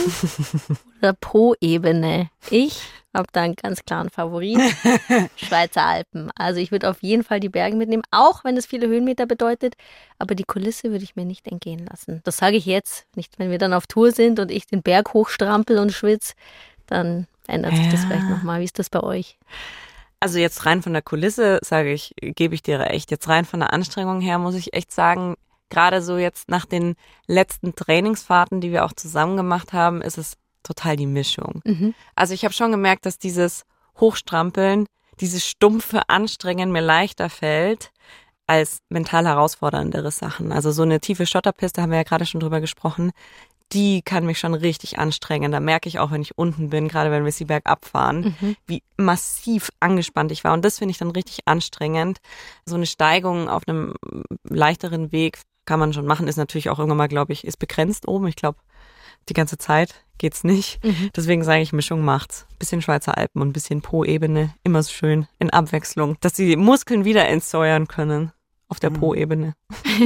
[1.02, 2.30] oder Po-Ebene?
[2.50, 2.82] Ich
[3.14, 4.58] habe da einen ganz klaren Favorit.
[5.36, 6.30] Schweizer Alpen.
[6.36, 9.74] Also ich würde auf jeden Fall die Berge mitnehmen, auch wenn es viele Höhenmeter bedeutet.
[10.18, 12.20] Aber die Kulisse würde ich mir nicht entgehen lassen.
[12.24, 13.06] Das sage ich jetzt.
[13.16, 16.34] Nicht, wenn wir dann auf Tour sind und ich den Berg hochstrampel und schwitze,
[16.86, 17.90] dann ändert sich ja.
[17.92, 18.60] das vielleicht nochmal.
[18.60, 19.38] Wie ist das bei euch?
[20.20, 23.10] Also jetzt rein von der Kulisse, sage ich, gebe ich dir recht.
[23.10, 25.34] Jetzt rein von der Anstrengung her muss ich echt sagen,
[25.70, 26.94] gerade so jetzt nach den
[27.26, 31.60] letzten Trainingsfahrten, die wir auch zusammen gemacht haben, ist es total die Mischung.
[31.64, 31.94] Mhm.
[32.14, 33.64] Also ich habe schon gemerkt, dass dieses
[33.98, 34.86] Hochstrampeln,
[35.20, 37.90] dieses stumpfe Anstrengen mir leichter fällt
[38.46, 40.50] als mental herausforderndere Sachen.
[40.50, 43.12] Also so eine tiefe Schotterpiste haben wir ja gerade schon drüber gesprochen.
[43.72, 45.52] Die kann mich schon richtig anstrengen.
[45.52, 48.56] Da merke ich auch, wenn ich unten bin, gerade wenn wir sie bergab fahren, mhm.
[48.66, 50.52] wie massiv angespannt ich war.
[50.52, 52.18] Und das finde ich dann richtig anstrengend.
[52.64, 53.94] So eine Steigung auf einem
[54.42, 58.08] leichteren Weg kann man schon machen, ist natürlich auch irgendwann mal, glaube ich, ist begrenzt
[58.08, 58.26] oben.
[58.26, 58.58] Ich glaube,
[59.28, 60.84] die ganze Zeit geht's nicht.
[60.84, 61.10] Mhm.
[61.16, 62.46] Deswegen sage ich, Mischung macht's.
[62.58, 64.52] Bisschen Schweizer Alpen und ein bisschen Po-Ebene.
[64.64, 68.32] Immer so schön in Abwechslung, dass die Muskeln wieder entsäuern können.
[68.68, 69.00] auf der Mhm.
[69.00, 69.54] Po-Ebene.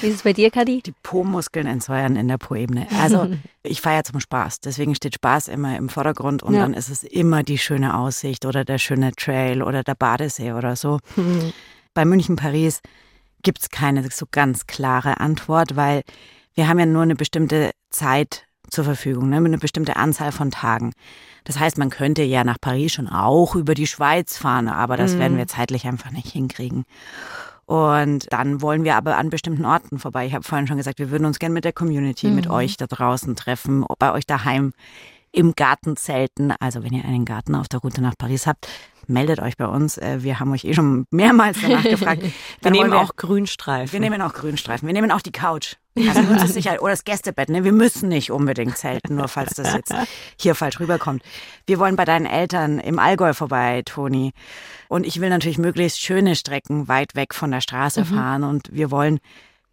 [0.00, 0.82] Wie ist es bei dir, Kadi?
[0.84, 2.88] Die Po-Muskeln entsäuern in der Po-Ebene.
[3.00, 3.28] Also
[3.62, 4.58] ich feiere zum Spaß.
[4.60, 6.62] Deswegen steht Spaß immer im Vordergrund und Ja.
[6.62, 10.74] dann ist es immer die schöne Aussicht oder der schöne Trail oder der Badesee oder
[10.74, 10.98] so.
[11.94, 12.80] Bei München, Paris
[13.44, 16.02] gibt es keine so ganz klare Antwort, weil
[16.58, 20.92] wir haben ja nur eine bestimmte Zeit zur Verfügung, ne, eine bestimmte Anzahl von Tagen.
[21.44, 25.14] Das heißt, man könnte ja nach Paris schon auch über die Schweiz fahren, aber das
[25.14, 25.18] Mhm.
[25.20, 26.84] werden wir zeitlich einfach nicht hinkriegen.
[27.64, 30.26] Und dann wollen wir aber an bestimmten Orten vorbei.
[30.26, 32.86] Ich habe vorhin schon gesagt, wir würden uns gerne mit der Community, mit euch da
[32.86, 34.72] draußen treffen, bei euch daheim
[35.32, 36.52] im Garten zelten.
[36.60, 38.68] Also wenn ihr einen Garten auf der Route nach Paris habt,
[39.06, 39.96] meldet euch bei uns.
[39.98, 42.22] Äh, Wir haben euch eh schon mehrmals danach gefragt.
[42.62, 43.92] Wir nehmen wollen auch Grünstreifen.
[43.92, 44.86] wir nehmen auch Grünstreifen.
[44.86, 45.76] Wir nehmen auch die Couch.
[46.06, 47.48] Also nutzt es sicher oder das Gästebett.
[47.48, 47.64] Ne?
[47.64, 49.92] Wir müssen nicht unbedingt zelten, nur falls das jetzt
[50.38, 51.22] hier falsch rüberkommt.
[51.66, 54.32] Wir wollen bei deinen Eltern im Allgäu vorbei, Toni.
[54.88, 58.44] Und ich will natürlich möglichst schöne Strecken weit weg von der Straße fahren.
[58.44, 59.18] Und wir wollen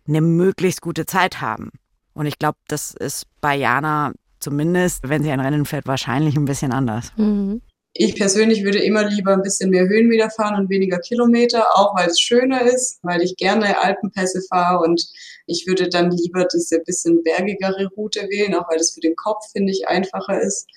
[0.08, 1.72] eine möglichst gute Zeit haben.
[2.14, 6.46] Und ich glaube, das ist bei Jana zumindest, wenn sie ein Rennen fährt, wahrscheinlich ein
[6.46, 7.12] bisschen anders.
[7.18, 7.62] Mhm.
[7.98, 12.10] Ich persönlich würde immer lieber ein bisschen mehr Höhenmeter fahren und weniger Kilometer, auch weil
[12.10, 15.08] es schöner ist, weil ich gerne Alpenpässe fahre und
[15.46, 19.50] ich würde dann lieber diese bisschen bergigere Route wählen, auch weil das für den Kopf,
[19.54, 20.68] finde ich, einfacher ist.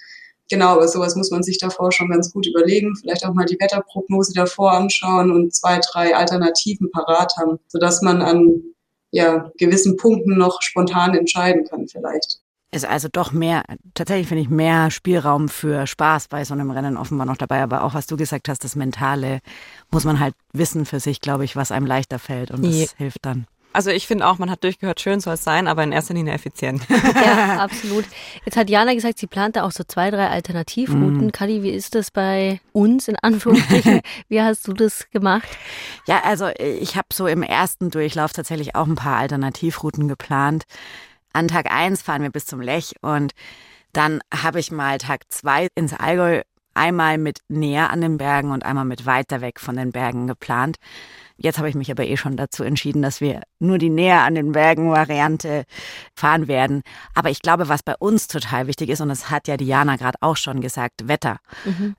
[0.49, 3.59] Genau, aber sowas muss man sich davor schon ganz gut überlegen, vielleicht auch mal die
[3.59, 8.63] Wetterprognose davor anschauen und zwei, drei Alternativen parat haben, sodass man an
[9.11, 12.39] ja, gewissen Punkten noch spontan entscheiden kann vielleicht.
[12.71, 16.99] Ist also doch mehr, tatsächlich finde ich mehr Spielraum für Spaß bei so einem Rennen
[16.99, 17.63] offenbar noch dabei.
[17.63, 19.41] Aber auch was du gesagt hast, das Mentale
[19.91, 22.51] muss man halt wissen für sich, glaube ich, was einem leichter fällt.
[22.51, 22.87] Und das Ja.
[22.99, 23.47] hilft dann.
[23.73, 26.33] Also ich finde auch, man hat durchgehört, schön soll es sein, aber in erster Linie
[26.35, 26.83] effizient.
[27.25, 28.05] Ja, absolut.
[28.45, 31.27] Jetzt hat Jana gesagt, sie plant da auch so zwei, drei Alternativrouten.
[31.27, 31.33] Mhm.
[31.33, 34.01] Kadi, wie ist das bei uns in Anführungsstrichen?
[34.29, 35.49] wie hast du das gemacht?
[36.07, 40.65] Ja, also ich habe so im ersten Durchlauf tatsächlich auch ein paar Alternativrouten geplant.
[41.33, 43.33] An Tag eins fahren wir bis zum Lech und
[43.93, 46.43] dann habe ich mal Tag zwei ins Allgäu
[46.75, 50.77] einmal mit näher an den Bergen und einmal mit weiter weg von den Bergen geplant.
[51.41, 54.35] Jetzt habe ich mich aber eh schon dazu entschieden, dass wir nur die näher an
[54.35, 55.65] den Bergen Variante
[56.17, 56.83] fahren werden.
[57.15, 60.19] Aber ich glaube, was bei uns total wichtig ist, und das hat ja Diana gerade
[60.21, 61.39] auch schon gesagt, Wetter.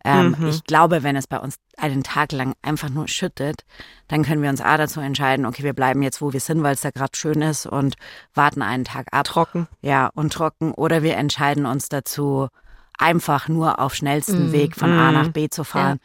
[0.03, 0.47] Ähm, Mhm.
[0.49, 3.63] Ich glaube, wenn es bei uns einen Tag lang einfach nur schüttet,
[4.09, 6.73] dann können wir uns A dazu entscheiden, okay, wir bleiben jetzt, wo wir sind, weil
[6.73, 7.95] es da gerade schön ist und
[8.33, 9.23] warten einen Tag ab.
[9.25, 9.67] Trocken.
[9.81, 10.71] Ja, und trocken.
[10.73, 12.49] Oder wir entscheiden uns dazu,
[12.97, 15.13] einfach nur auf schnellstem Weg von A Mhm.
[15.17, 15.99] nach B zu fahren.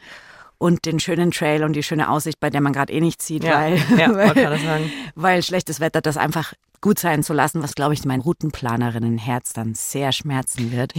[0.65, 3.43] Und den schönen Trail und die schöne Aussicht, bei der man gerade eh nicht sieht,
[3.43, 7.93] Ja, weil, ja weil, weil schlechtes Wetter das einfach gut sein zu lassen, was, glaube
[7.93, 10.93] ich, mein Routenplanerinnenherz dann sehr schmerzen wird.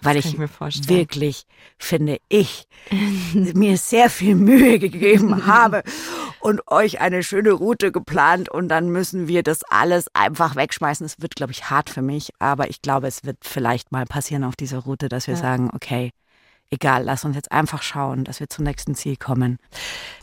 [0.00, 0.38] weil kann ich,
[0.72, 1.44] ich wirklich,
[1.78, 2.66] finde ich,
[3.34, 5.82] mir sehr viel Mühe gegeben habe
[6.40, 11.04] und euch eine schöne Route geplant und dann müssen wir das alles einfach wegschmeißen.
[11.04, 14.44] Es wird, glaube ich, hart für mich, aber ich glaube, es wird vielleicht mal passieren
[14.44, 15.40] auf dieser Route, dass wir Ja.
[15.40, 16.12] sagen, okay,
[16.72, 19.58] egal, lass uns jetzt einfach schauen, dass wir zum nächsten Ziel kommen.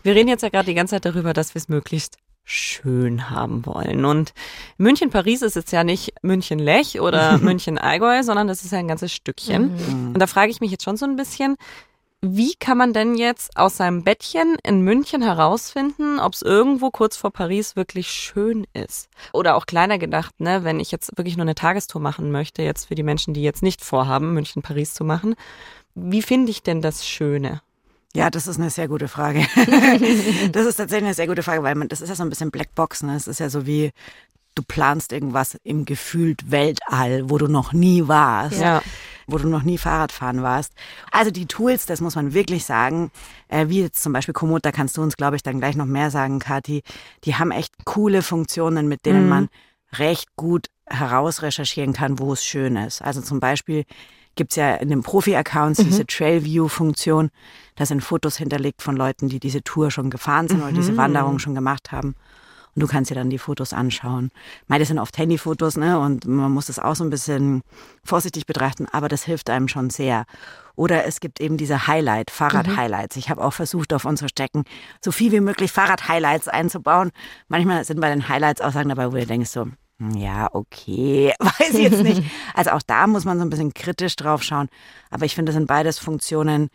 [0.04, 3.66] Wir reden jetzt ja gerade die ganze Zeit darüber, dass wir es möglichst schön haben
[3.68, 4.06] wollen.
[4.06, 4.34] Und
[4.78, 9.72] München-Paris ist jetzt ja nicht München-Lech oder München-Allgäu, sondern das ist ja ein ganzes Stückchen.
[10.16, 11.58] Und da frage ich mich jetzt schon so ein bisschen,
[12.22, 17.16] wie kann man denn jetzt aus seinem Bettchen in München herausfinden, ob es irgendwo kurz
[17.16, 19.10] vor Paris wirklich schön ist?
[19.32, 22.88] Oder auch kleiner gedacht, ne, wenn ich jetzt wirklich nur eine Tagestour machen möchte, jetzt
[22.88, 25.36] für die Menschen, die jetzt nicht vorhaben, München-Paris zu machen,
[25.96, 27.62] wie finde ich denn das Schöne?
[28.16, 29.46] Ja, das ist eine sehr gute Frage.
[30.52, 32.52] das ist tatsächlich eine sehr gute Frage, weil man, das ist ja so ein bisschen
[32.52, 33.04] Blackbox.
[33.04, 33.16] Ne?
[33.16, 33.92] Es ist ja so wie,
[34.56, 38.60] du planst irgendwas im gefühlt Weltall, wo du noch nie warst.
[38.60, 38.82] Ja.
[39.28, 40.74] wo du noch nie Fahrradfahren warst.
[41.12, 43.12] Also die Tools, das muss man wirklich sagen,
[43.48, 45.86] äh, wie jetzt zum Beispiel Komoot, da kannst du uns, glaube ich, dann gleich noch
[45.86, 46.82] mehr sagen, Kathi,
[47.26, 49.30] die haben echt coole Funktionen, mit denen Mhm.
[49.30, 49.50] man
[49.94, 53.04] recht gut herausrecherchieren kann, wo es schön ist.
[53.04, 53.86] Also zum Beispiel
[54.40, 57.30] gibt's ja in den Profi-Accounts diese Trail-View-Funktion.
[57.76, 61.40] Da sind Fotos hinterlegt von Leuten, die diese Tour schon gefahren sind oder diese Wanderung
[61.40, 62.16] schon gemacht haben.
[62.74, 64.32] Und du kannst dir dann die Fotos anschauen.
[64.68, 66.00] Meine sind oft Handyfotos, ne?
[66.00, 67.64] Und man muss das auch so ein bisschen
[68.06, 70.24] vorsichtig betrachten, aber das hilft einem schon sehr.
[70.78, 73.18] Oder es gibt eben diese Highlight, Fahrrad-Highlights.
[73.18, 74.64] Ich habe auch versucht, auf unsere Strecken
[75.04, 77.12] so viel wie möglich Fahrrad-Highlights einzubauen.
[77.50, 79.68] Manchmal sind bei den Highlights Aussagen dabei, wo du denkst so,
[80.16, 82.24] ja, okay, weiß ich jetzt nicht.
[82.54, 84.70] Also auch da muss man so ein bisschen kritisch drauf schauen.
[85.10, 86.70] Aber ich finde, das sind beides Funktionen,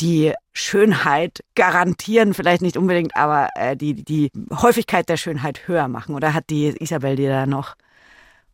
[0.00, 6.14] die Schönheit garantieren, vielleicht nicht unbedingt, aber äh, die die Häufigkeit der Schönheit höher machen.
[6.14, 7.74] Oder hat die Isabel dir da noch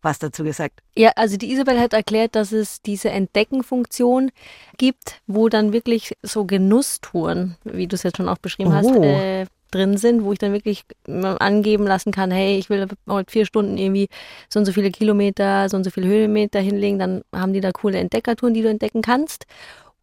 [0.03, 0.81] was dazu gesagt?
[0.96, 4.31] Ja, also die Isabel hat erklärt, dass es diese Entdeckenfunktion
[4.77, 9.03] gibt, wo dann wirklich so Genusstouren, wie du es jetzt schon auch beschrieben hast, Oh.
[9.03, 13.46] äh, drin sind, wo ich dann wirklich angeben lassen kann, hey, ich will heute vier
[13.46, 14.09] Stunden irgendwie
[14.48, 17.72] so und so viele Kilometer, so und so viele Höhenmeter hinlegen, dann haben die da
[17.72, 19.46] coole Entdeckertouren, die du entdecken kannst.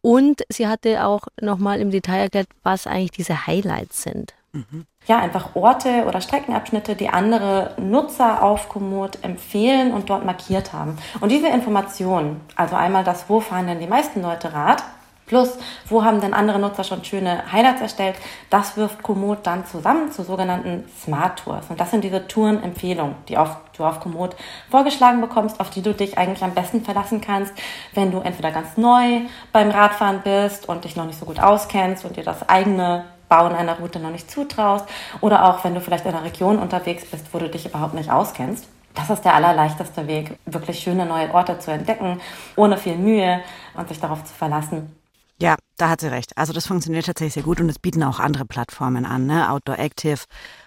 [0.00, 4.34] Und sie hatte auch nochmal im Detail erklärt, was eigentlich diese Highlights sind.
[4.52, 4.86] Mhm.
[5.06, 10.98] Ja, einfach Orte oder Streckenabschnitte, die andere Nutzer auf Komoot empfehlen und dort markiert haben.
[11.20, 14.84] Und diese Informationen, also einmal das, wo fahren denn die meisten Leute Rad,
[15.28, 18.16] Plus, wo haben denn andere Nutzer schon schöne Highlights erstellt?
[18.50, 21.66] Das wirft Komoot dann zusammen zu sogenannten Smart Tours.
[21.68, 24.34] Und das sind diese Tourenempfehlungen, die auf, du auf Komoot
[24.70, 27.52] vorgeschlagen bekommst, auf die du dich eigentlich am besten verlassen kannst,
[27.94, 29.20] wenn du entweder ganz neu
[29.52, 33.54] beim Radfahren bist und dich noch nicht so gut auskennst und dir das eigene Bauen
[33.54, 34.86] einer Route noch nicht zutraust
[35.20, 38.10] oder auch wenn du vielleicht in einer Region unterwegs bist, wo du dich überhaupt nicht
[38.10, 38.66] auskennst.
[38.94, 42.20] Das ist der allerleichteste Weg, wirklich schöne neue Orte zu entdecken,
[42.56, 43.40] ohne viel Mühe
[43.74, 44.97] und sich darauf zu verlassen,
[45.40, 46.36] ja, da hat sie recht.
[46.36, 49.50] Also das funktioniert tatsächlich sehr gut und es bieten auch andere Plattformen an, ne?
[49.50, 50.18] Outdoor Active,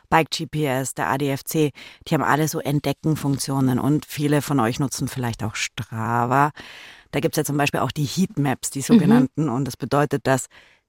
[0.09, 1.71] Bike GPS, der ADFC,
[2.07, 6.51] die haben alle so Entdeckenfunktionen und viele von euch nutzen vielleicht auch Strava.
[7.11, 9.53] Da gibt's ja zum Beispiel auch die Heatmaps, die sogenannten, mhm.
[9.53, 10.47] und das bedeutet, dass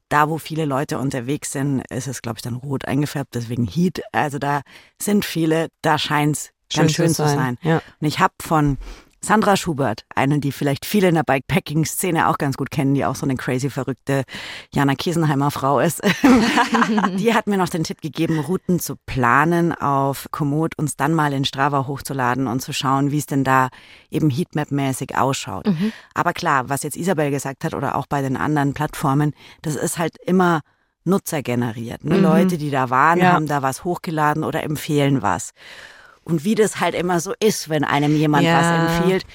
[0.08, 4.02] da, wo viele Leute unterwegs sind, ist es, glaube ich, dann rot eingefärbt, deswegen Heat.
[4.12, 4.60] Also da
[5.00, 7.36] sind viele, da scheint's ganz schön, schön zu sein.
[7.36, 7.58] sein.
[7.62, 7.82] Ja.
[8.00, 8.76] Und ich habe von
[9.24, 13.14] Sandra Schubert, einen, die vielleicht viele in der Bikepacking-Szene auch ganz gut kennen, die auch
[13.14, 14.24] so eine crazy verrückte
[14.74, 16.02] Jana Kiesenheimer Frau ist.
[17.18, 21.32] die hat mir noch den Tipp gegeben, Routen zu planen auf Komoot, uns dann mal
[21.32, 23.68] in Strava hochzuladen und zu schauen, wie es denn da
[24.10, 25.66] eben Heatmap-mäßig ausschaut.
[25.66, 25.92] Mhm.
[26.14, 29.98] Aber klar, was jetzt Isabel gesagt hat oder auch bei den anderen Plattformen, das ist
[29.98, 30.62] halt immer
[31.04, 32.04] Nutzer generiert.
[32.04, 32.16] Ne?
[32.16, 32.22] Mhm.
[32.22, 33.32] Leute, die da waren, ja.
[33.32, 35.52] haben da was hochgeladen oder empfehlen was.
[36.24, 38.58] Und wie das halt immer so ist, wenn einem jemand ja.
[38.58, 39.26] was empfiehlt,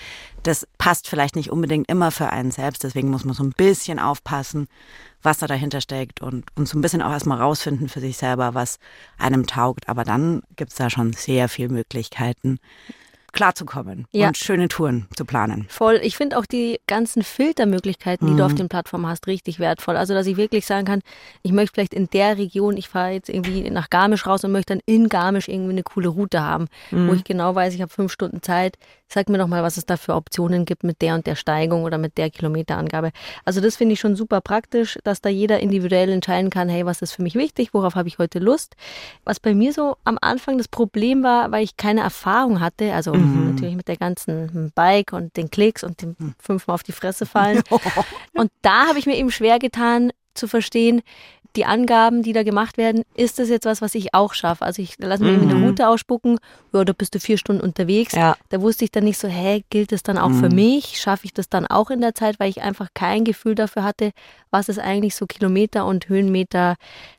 [0.44, 2.84] das passt vielleicht nicht unbedingt immer für einen selbst.
[2.84, 4.68] Deswegen muss man so ein bisschen aufpassen,
[5.22, 8.54] was da dahinter steckt und, und so ein bisschen auch erstmal rausfinden für sich selber,
[8.54, 8.80] was
[9.18, 9.90] einem taugt.
[9.90, 12.60] Aber dann gibt's da schon sehr viele Möglichkeiten,
[13.38, 14.28] klarzukommen ja.
[14.28, 15.66] und schöne Touren zu planen.
[15.70, 16.00] Voll.
[16.04, 18.38] Ich finde auch die ganzen Filtermöglichkeiten, die mhm.
[18.38, 19.96] du auf den Plattformen hast, richtig wertvoll.
[19.96, 21.02] Also, dass ich wirklich sagen kann,
[21.44, 24.74] ich möchte vielleicht in der Region, ich fahre jetzt irgendwie nach Garmisch raus und möchte
[24.74, 27.10] dann in Garmisch irgendwie eine coole Route haben, mhm.
[27.10, 28.78] wo ich genau weiß, ich habe fünf Stunden Zeit.
[29.10, 31.84] Sag mir doch mal, was es da für Optionen gibt mit der und der Steigung
[31.84, 33.12] oder mit der Kilometerangabe.
[33.46, 37.02] Also das finde ich schon super praktisch, dass da jeder individuell entscheiden kann, hey, was
[37.02, 38.76] ist für mich wichtig, worauf habe ich heute Lust.
[39.24, 43.14] Was bei mir so am Anfang das Problem war, weil ich keine Erfahrung hatte, also
[43.14, 43.27] mhm.
[43.28, 46.36] Natürlich mit der ganzen Bike und den Klicks und dem mhm.
[46.40, 47.62] fünfmal auf die Fresse fallen.
[48.34, 51.02] und da habe ich mir eben schwer getan zu verstehen,
[51.58, 54.64] die Angaben, die da gemacht werden, ist das jetzt was, was ich auch schaffe?
[54.64, 55.50] Also ich lasse mir mhm.
[55.50, 56.40] eine Route ausspucken,
[56.72, 58.14] ja, da bist du vier Stunden unterwegs.
[58.14, 58.38] Ja.
[58.50, 60.40] Da wusste ich dann nicht so, hä, gilt das dann auch mhm.
[60.40, 61.02] für mich?
[61.02, 64.12] Schaffe ich das dann auch in der Zeit, weil ich einfach kein Gefühl dafür hatte,
[64.52, 66.76] was ist eigentlich so Kilometer und Höhenmeter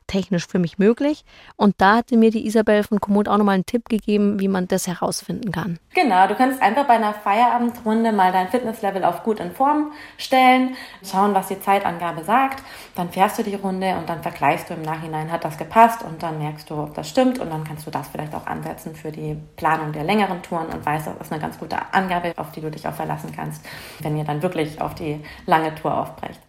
[0.09, 1.23] technisch für mich möglich.
[1.55, 4.67] Und da hatte mir die Isabel von Komoot auch nochmal einen Tipp gegeben, wie man
[4.67, 5.79] das herausfinden kann.
[5.93, 10.75] Genau, du kannst einfach bei einer Feierabendrunde mal dein Fitnesslevel auf gut in Form stellen,
[11.03, 12.63] schauen, was die Zeitangabe sagt.
[12.95, 16.21] Dann fährst du die Runde und dann vergleichst du im Nachhinein, hat das gepasst und
[16.23, 19.11] dann merkst du, ob das stimmt und dann kannst du das vielleicht auch ansetzen für
[19.11, 22.61] die Planung der längeren Touren und weißt, das ist eine ganz gute Angabe, auf die
[22.61, 23.63] du dich auch verlassen kannst,
[24.01, 26.39] wenn ihr dann wirklich auf die lange Tour aufbrecht.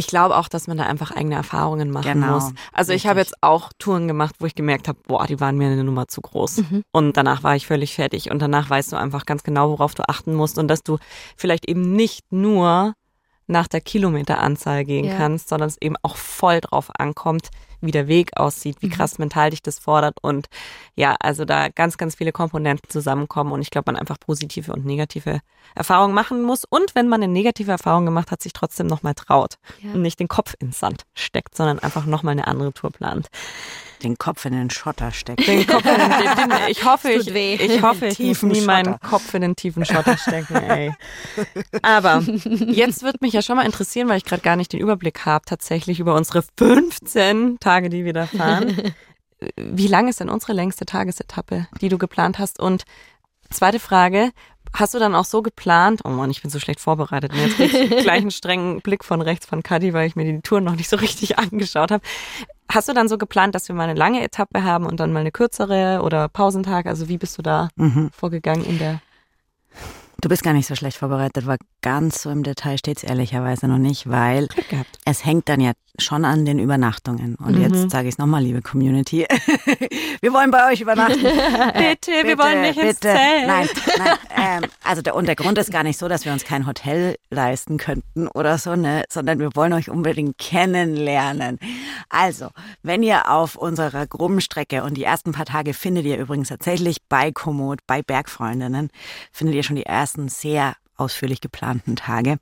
[0.00, 2.54] Ich glaube auch, dass man da einfach eigene Erfahrungen machen genau, muss.
[2.72, 2.94] Also richtig.
[2.94, 5.84] ich habe jetzt auch Touren gemacht, wo ich gemerkt habe, boah, die waren mir eine
[5.84, 6.56] Nummer zu groß.
[6.56, 6.84] Mhm.
[6.90, 8.30] Und danach war ich völlig fertig.
[8.30, 10.96] Und danach weißt du einfach ganz genau, worauf du achten musst und dass du
[11.36, 12.94] vielleicht eben nicht nur
[13.46, 15.18] nach der Kilometeranzahl gehen ja.
[15.18, 18.92] kannst, sondern es eben auch voll drauf ankommt, wie der Weg aussieht, wie mhm.
[18.92, 20.48] krass mental dich das fordert und
[20.94, 24.84] ja, also da ganz, ganz viele Komponenten zusammenkommen und ich glaube, man einfach positive und
[24.84, 25.40] negative
[25.74, 29.56] Erfahrungen machen muss und wenn man eine negative Erfahrung gemacht hat, sich trotzdem nochmal traut
[29.82, 29.92] ja.
[29.92, 33.28] und nicht den Kopf ins Sand steckt, sondern einfach nochmal eine andere Tour plant
[34.02, 35.44] den Kopf in den Schotter stecken.
[35.44, 39.32] Den Kopf in den, den, ich hoffe, ich, ich hoffe, ich muss nie meinen Kopf
[39.34, 40.92] in den tiefen Schotter stecken, ey.
[41.82, 45.24] Aber jetzt wird mich ja schon mal interessieren, weil ich gerade gar nicht den Überblick
[45.26, 48.94] habe, tatsächlich über unsere 15 Tage, die wir da fahren.
[49.56, 52.60] Wie lang ist denn unsere längste Tagesetappe, die du geplant hast?
[52.60, 52.84] Und
[53.50, 54.32] zweite Frage,
[54.72, 57.32] Hast du dann auch so geplant, oh Mann, ich bin so schlecht vorbereitet.
[57.32, 60.24] Und jetzt krieg ich gleich einen strengen Blick von rechts von Kadi, weil ich mir
[60.24, 62.04] die Tour noch nicht so richtig angeschaut habe.
[62.70, 65.20] Hast du dann so geplant, dass wir mal eine lange Etappe haben und dann mal
[65.20, 66.86] eine kürzere oder Pausentag?
[66.86, 68.10] Also wie bist du da mhm.
[68.12, 69.00] vorgegangen in der
[70.20, 73.66] Du bist gar nicht so schlecht vorbereitet, weil ganz so im Detail steht es ehrlicherweise
[73.66, 74.48] noch nicht, weil
[75.06, 77.34] es hängt dann ja schon an den Übernachtungen.
[77.36, 77.62] Und mhm.
[77.62, 79.26] jetzt sage ich es nochmal, liebe Community.
[80.20, 81.22] wir wollen bei euch übernachten.
[81.22, 82.88] bitte, bitte, wir wollen nicht bitte.
[82.88, 83.46] ins Zelt.
[83.46, 84.18] Nein, nein.
[84.36, 87.16] Ähm, also der, und der Grund ist gar nicht so, dass wir uns kein Hotel
[87.30, 91.58] leisten könnten oder so, ne, sondern wir wollen euch unbedingt kennenlernen.
[92.08, 92.48] Also,
[92.82, 96.98] wenn ihr auf unserer groben Strecke und die ersten paar Tage findet ihr übrigens tatsächlich
[97.08, 98.90] bei Komoot, bei Bergfreundinnen,
[99.32, 102.38] findet ihr schon die ersten sehr ausführlich geplanten Tage.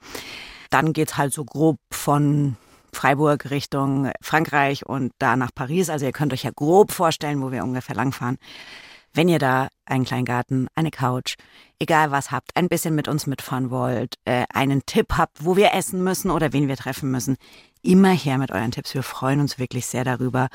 [0.70, 2.56] Dann geht's halt so grob von
[2.92, 5.90] Freiburg Richtung Frankreich und da nach Paris.
[5.90, 8.38] Also ihr könnt euch ja grob vorstellen, wo wir ungefähr langfahren.
[9.14, 11.36] Wenn ihr da einen kleinen Garten, eine Couch,
[11.78, 15.72] egal was habt, ein bisschen mit uns mitfahren wollt, äh, einen Tipp habt, wo wir
[15.74, 17.36] essen müssen oder wen wir treffen müssen,
[17.82, 18.94] immer her mit euren Tipps.
[18.94, 20.48] Wir freuen uns wirklich sehr darüber,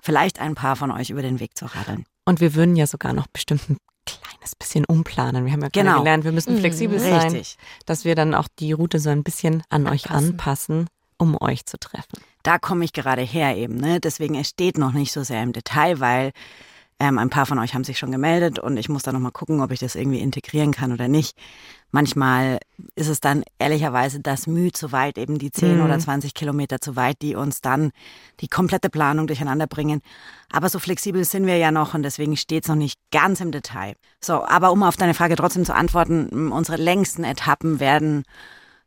[0.00, 2.04] vielleicht ein paar von euch über den Weg zu radeln.
[2.24, 5.46] Und wir würden ja sogar noch bestimmt ein kleines bisschen umplanen.
[5.46, 5.98] Wir haben ja genau.
[5.98, 7.02] gelernt, wir müssen flexibel mhm.
[7.02, 7.56] sein, Richtig.
[7.86, 9.92] dass wir dann auch die Route so ein bisschen an anpassen.
[9.92, 10.86] euch anpassen
[11.18, 12.18] um euch zu treffen.
[12.42, 13.76] Da komme ich gerade her eben.
[13.76, 14.00] Ne?
[14.00, 16.32] Deswegen, es steht noch nicht so sehr im Detail, weil
[17.00, 19.60] ähm, ein paar von euch haben sich schon gemeldet und ich muss da nochmal gucken,
[19.60, 21.36] ob ich das irgendwie integrieren kann oder nicht.
[21.90, 22.60] Manchmal
[22.94, 25.84] ist es dann ehrlicherweise das Mühe zu weit, eben die 10 mhm.
[25.84, 27.90] oder 20 Kilometer zu weit, die uns dann
[28.40, 30.02] die komplette Planung durcheinander bringen.
[30.50, 33.50] Aber so flexibel sind wir ja noch und deswegen steht es noch nicht ganz im
[33.50, 33.94] Detail.
[34.20, 38.24] So, aber um auf deine Frage trotzdem zu antworten, unsere längsten Etappen werden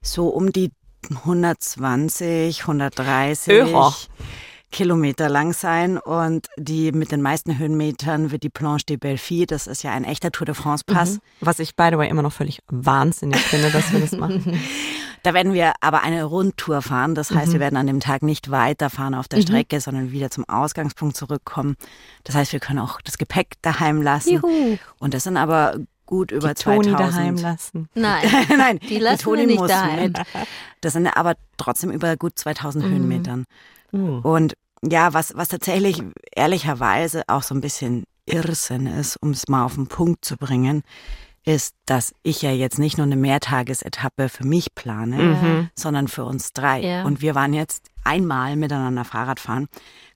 [0.02, 0.72] so um die
[1.16, 3.94] 120, 130 Öho.
[4.70, 9.66] Kilometer lang sein und die mit den meisten Höhenmetern wird die Planche de Belfi, das
[9.66, 11.14] ist ja ein echter Tour de France Pass.
[11.14, 11.20] Mhm.
[11.40, 14.60] Was ich by the way immer noch völlig wahnsinnig finde, dass wir das machen.
[15.24, 17.16] Da werden wir aber eine Rundtour fahren.
[17.16, 17.54] Das heißt, mhm.
[17.54, 19.44] wir werden an dem Tag nicht weiterfahren auf der mhm.
[19.44, 21.76] Strecke, sondern wieder zum Ausgangspunkt zurückkommen.
[22.24, 24.36] Das heißt, wir können auch das Gepäck daheim lassen.
[24.36, 24.78] Juhu.
[25.00, 26.98] Und das sind aber gut über die 2000.
[26.98, 27.90] Toni daheim lassen.
[27.94, 30.14] Nein, nein, die, lassen die Toni nicht muss daheim.
[30.14, 30.20] mit.
[30.82, 32.90] Das sind aber trotzdem über gut 2000 mhm.
[32.90, 33.46] Höhenmetern.
[33.92, 34.20] Mhm.
[34.22, 36.02] Und ja, was, was tatsächlich
[36.36, 40.84] ehrlicherweise auch so ein bisschen Irrsinn ist, um es mal auf den Punkt zu bringen,
[41.48, 45.70] ist, dass ich ja jetzt nicht nur eine Mehrtagesetappe für mich plane, mhm.
[45.76, 46.82] sondern für uns drei.
[46.82, 47.04] Ja.
[47.04, 49.68] Und wir waren jetzt einmal miteinander Fahrrad fahren.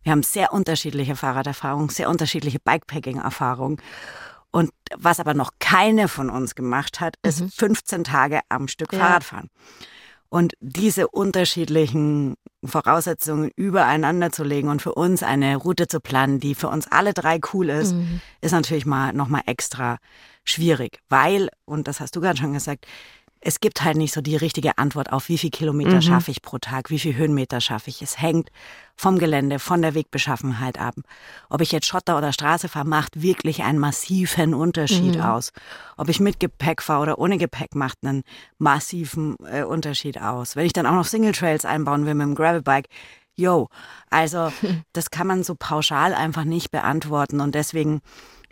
[0.03, 3.77] Wir haben sehr unterschiedliche Fahrraderfahrungen, sehr unterschiedliche Bikepacking-Erfahrungen.
[4.51, 7.51] Und was aber noch keine von uns gemacht hat, ist mhm.
[7.51, 8.99] 15 Tage am Stück ja.
[8.99, 9.49] Fahrradfahren.
[10.29, 16.55] Und diese unterschiedlichen Voraussetzungen übereinander zu legen und für uns eine Route zu planen, die
[16.55, 18.21] für uns alle drei cool ist, mhm.
[18.39, 19.97] ist natürlich mal nochmal extra
[20.45, 22.85] schwierig, weil, und das hast du gerade schon gesagt,
[23.43, 26.01] es gibt halt nicht so die richtige Antwort auf, wie viel Kilometer mhm.
[26.03, 28.03] schaffe ich pro Tag, wie viel Höhenmeter schaffe ich.
[28.03, 28.51] Es hängt
[28.95, 30.93] vom Gelände, von der Wegbeschaffenheit ab.
[31.49, 35.21] Ob ich jetzt Schotter oder Straße fahre, macht wirklich einen massiven Unterschied mhm.
[35.21, 35.53] aus.
[35.97, 38.21] Ob ich mit Gepäck fahre oder ohne Gepäck, macht einen
[38.59, 40.55] massiven äh, Unterschied aus.
[40.55, 42.89] Wenn ich dann auch noch Single Trails einbauen will mit dem Gravelbike,
[43.35, 43.69] yo,
[44.11, 44.51] also
[44.93, 48.01] das kann man so pauschal einfach nicht beantworten und deswegen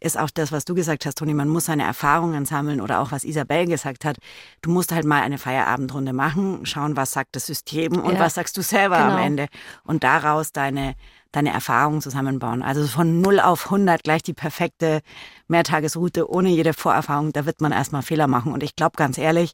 [0.01, 3.11] ist auch das, was du gesagt hast, Toni, man muss seine Erfahrungen sammeln oder auch
[3.11, 4.17] was Isabel gesagt hat.
[4.61, 8.35] Du musst halt mal eine Feierabendrunde machen, schauen, was sagt das System und ja, was
[8.35, 9.11] sagst du selber genau.
[9.11, 9.47] am Ende
[9.83, 10.95] und daraus deine
[11.31, 12.63] deine Erfahrungen zusammenbauen.
[12.63, 15.01] Also von 0 auf 100 gleich die perfekte
[15.47, 18.51] Mehrtagesroute ohne jede Vorerfahrung, da wird man erstmal Fehler machen.
[18.51, 19.53] Und ich glaube ganz ehrlich,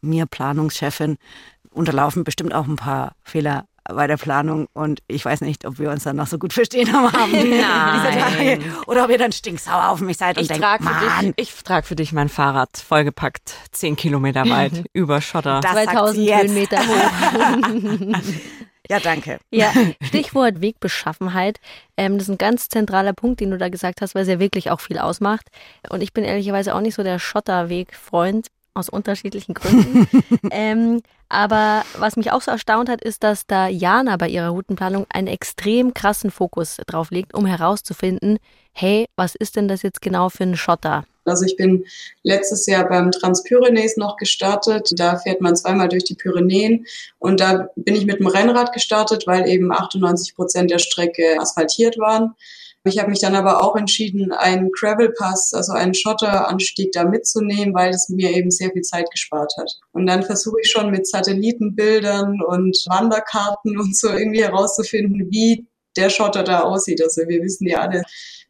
[0.00, 1.16] mir Planungschefin
[1.70, 5.90] unterlaufen bestimmt auch ein paar Fehler bei der Planung und ich weiß nicht, ob wir
[5.90, 10.18] uns dann noch so gut verstehen haben Tage oder ob ihr dann stinksauer auf mich
[10.18, 11.32] seid und ich denkt, trag Mann.
[11.36, 15.60] Dich, ich trage für dich mein Fahrrad vollgepackt, zehn Kilometer weit über Schotter.
[15.60, 18.18] Das 2000 Höhenmeter hoch.
[18.90, 19.38] Ja, danke.
[19.50, 19.70] Ja,
[20.02, 21.60] Stichwort Wegbeschaffenheit.
[21.98, 24.40] Ähm, das ist ein ganz zentraler Punkt, den du da gesagt hast, weil es ja
[24.40, 25.48] wirklich auch viel ausmacht.
[25.90, 28.46] Und ich bin ehrlicherweise auch nicht so der Schotterweg-Freund
[28.78, 30.08] aus unterschiedlichen Gründen.
[30.50, 35.06] ähm, aber was mich auch so erstaunt hat, ist, dass da Jana bei ihrer Routenplanung
[35.10, 38.38] einen extrem krassen Fokus drauf legt, um herauszufinden,
[38.72, 41.04] hey, was ist denn das jetzt genau für ein Schotter?
[41.28, 41.84] Also ich bin
[42.22, 44.90] letztes Jahr beim Transpyrenees noch gestartet.
[44.96, 46.86] Da fährt man zweimal durch die Pyrenäen
[47.18, 51.98] und da bin ich mit dem Rennrad gestartet, weil eben 98 Prozent der Strecke asphaltiert
[51.98, 52.34] waren.
[52.88, 57.74] Ich habe mich dann aber auch entschieden, einen Gravel Pass, also einen Schotteranstieg da mitzunehmen,
[57.74, 59.70] weil es mir eben sehr viel Zeit gespart hat.
[59.92, 66.10] Und dann versuche ich schon mit Satellitenbildern und Wanderkarten und so irgendwie herauszufinden, wie der
[66.10, 67.02] Schotter da aussieht.
[67.02, 68.02] Also wir wissen ja alle,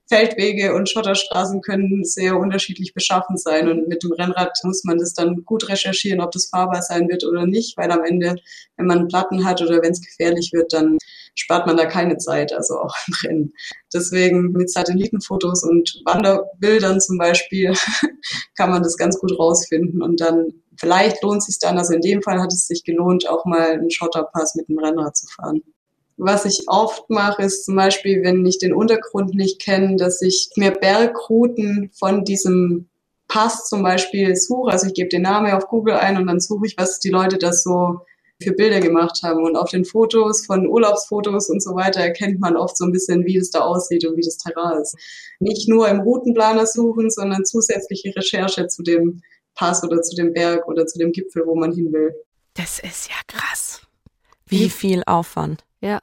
[0.09, 3.69] Feldwege und Schotterstraßen können sehr unterschiedlich beschaffen sein.
[3.69, 7.25] Und mit dem Rennrad muss man das dann gut recherchieren, ob das fahrbar sein wird
[7.25, 8.37] oder nicht, weil am Ende,
[8.77, 10.97] wenn man Platten hat oder wenn es gefährlich wird, dann
[11.39, 13.53] spart man da keine Zeit, also auch im Rennen.
[13.93, 17.73] Deswegen mit Satellitenfotos und Wanderbildern zum Beispiel
[18.57, 22.01] kann man das ganz gut rausfinden und dann vielleicht lohnt es sich dann, also in
[22.01, 25.63] dem Fall hat es sich gelohnt, auch mal einen Schotterpass mit dem Rennrad zu fahren.
[26.17, 30.51] Was ich oft mache, ist zum Beispiel, wenn ich den Untergrund nicht kenne, dass ich
[30.57, 32.89] mir Bergrouten von diesem
[33.29, 34.73] Pass zum Beispiel suche.
[34.73, 37.39] Also ich gebe den Namen auf Google ein und dann suche ich, was die Leute
[37.39, 38.01] da so
[38.41, 39.45] für Bilder gemacht haben.
[39.45, 43.25] Und auf den Fotos von Urlaubsfotos und so weiter erkennt man oft so ein bisschen,
[43.25, 44.97] wie es da aussieht und wie das Terrain ist.
[45.41, 49.23] Nicht nur im Routenplaner suchen, sondern zusätzliche Recherche zu dem
[49.55, 52.13] Pass oder zu dem Berg oder zu dem Gipfel, wo man hin will.
[52.55, 53.83] Das ist ja krass.
[54.47, 55.65] Wie viel Aufwand.
[55.81, 56.01] Ja.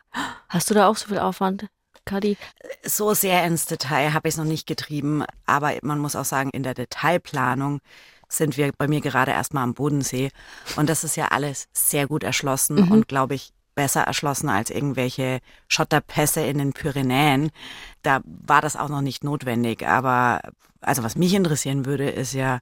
[0.49, 1.67] Hast du da auch so viel Aufwand?
[2.05, 2.37] Kadi?
[2.83, 6.51] So sehr ins Detail habe ich es noch nicht getrieben, aber man muss auch sagen,
[6.51, 7.79] in der Detailplanung
[8.27, 10.31] sind wir bei mir gerade erstmal am Bodensee
[10.75, 12.91] und das ist ja alles sehr gut erschlossen mhm.
[12.91, 17.51] und glaube ich besser erschlossen als irgendwelche Schotterpässe in den Pyrenäen.
[18.01, 20.41] Da war das auch noch nicht notwendig, aber
[20.81, 22.59] also was mich interessieren würde, ist ja,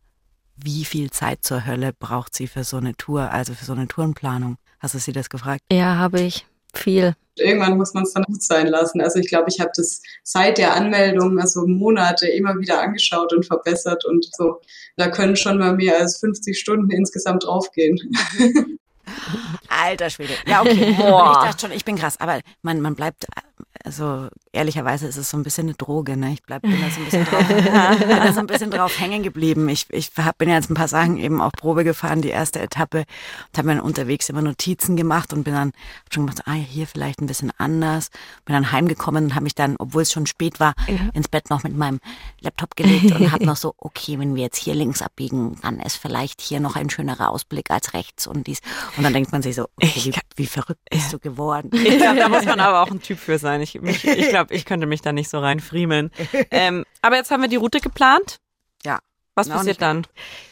[0.55, 3.88] wie viel Zeit zur Hölle braucht sie für so eine Tour, also für so eine
[3.88, 4.57] Tourenplanung?
[4.80, 5.61] Hast du sie das gefragt?
[5.72, 7.16] Ja, habe ich viel.
[7.38, 9.02] Irgendwann muss man es dann gut sein lassen.
[9.02, 13.46] Also ich glaube, ich habe das seit der Anmeldung, also Monate, immer wieder angeschaut und
[13.46, 14.62] verbessert und so.
[14.98, 18.00] Da können schon mal mehr als 50 Stunden insgesamt draufgehen.
[19.68, 20.34] Alter Schwede.
[20.48, 20.96] Ja, okay.
[20.98, 21.34] Boah.
[21.44, 22.20] Ich dachte schon, ich bin krass.
[22.20, 23.26] Aber man, man bleibt
[23.84, 26.16] also ehrlicherweise ist es so ein bisschen eine Droge.
[26.16, 26.34] Ne?
[26.34, 29.24] Ich bleib, bin, da so ein bisschen drauf, bin da so ein bisschen drauf hängen
[29.24, 29.68] geblieben.
[29.70, 32.60] Ich, ich hab, bin ja jetzt ein paar Sachen eben auch Probe gefahren, die erste
[32.60, 35.72] Etappe, und habe mir unterwegs immer Notizen gemacht und bin dann
[36.12, 38.10] schon gemacht, ah, hier vielleicht ein bisschen anders.
[38.46, 41.10] Bin dann heimgekommen und habe mich dann, obwohl es schon spät war, ja.
[41.14, 42.00] ins Bett noch mit meinem
[42.40, 45.98] Laptop gelegt und habe noch so, okay, wenn wir jetzt hier links abbiegen, dann ist
[45.98, 48.60] vielleicht hier noch ein schönerer Ausblick als rechts und dies.
[48.98, 51.70] Und dann denkt man sich so, okay, wie, wie verrückt bist du geworden.
[51.84, 53.62] Ich glaube, da muss man aber auch ein Typ für sein.
[53.62, 56.12] Ich ich, ich glaube, ich könnte mich da nicht so reinfriemeln.
[56.52, 58.38] Ähm, aber jetzt haben wir die Route geplant.
[58.86, 59.00] Ja.
[59.36, 60.06] Was passiert dann?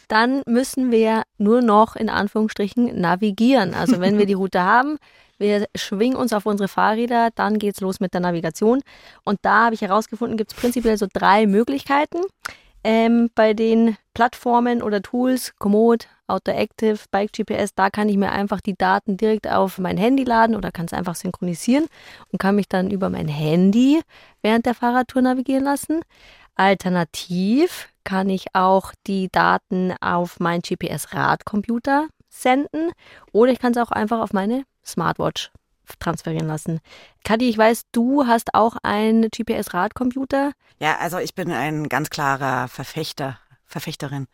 [0.07, 3.73] Dann müssen wir nur noch in Anführungsstrichen navigieren.
[3.73, 4.97] Also wenn wir die Route haben,
[5.37, 8.81] wir schwingen uns auf unsere Fahrräder, dann geht es los mit der Navigation.
[9.23, 12.19] Und da habe ich herausgefunden, gibt es prinzipiell so drei Möglichkeiten.
[12.83, 18.61] Ähm, bei den Plattformen oder Tools, Komoot, Autoactive, Bike GPS, da kann ich mir einfach
[18.61, 21.87] die Daten direkt auf mein Handy laden oder kann es einfach synchronisieren
[22.31, 24.01] und kann mich dann über mein Handy
[24.41, 26.01] während der Fahrradtour navigieren lassen.
[26.55, 32.91] Alternativ kann ich auch die Daten auf meinen GPS-Radcomputer senden
[33.31, 35.51] oder ich kann es auch einfach auf meine Smartwatch
[35.99, 36.79] transferieren lassen.
[37.23, 40.51] Kadi, ich weiß, du hast auch einen GPS-Radcomputer.
[40.79, 43.37] Ja, also ich bin ein ganz klarer Verfechter
[43.71, 44.27] Verfechterin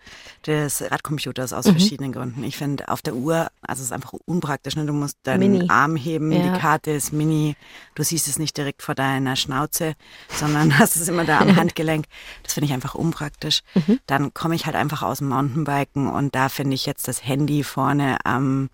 [0.45, 1.71] des Radcomputers aus mhm.
[1.71, 2.43] verschiedenen Gründen.
[2.43, 4.85] Ich finde auf der Uhr, also es ist einfach unpraktisch, ne?
[4.85, 5.69] du musst deinen mini.
[5.69, 6.53] Arm heben, ja.
[6.53, 7.55] die Karte ist mini,
[7.95, 9.95] du siehst es nicht direkt vor deiner Schnauze,
[10.29, 12.05] sondern hast es immer da am Handgelenk.
[12.43, 13.61] Das finde ich einfach unpraktisch.
[13.75, 13.99] Mhm.
[14.07, 17.63] Dann komme ich halt einfach aus dem Mountainbiken und da finde ich jetzt das Handy
[17.63, 18.69] vorne am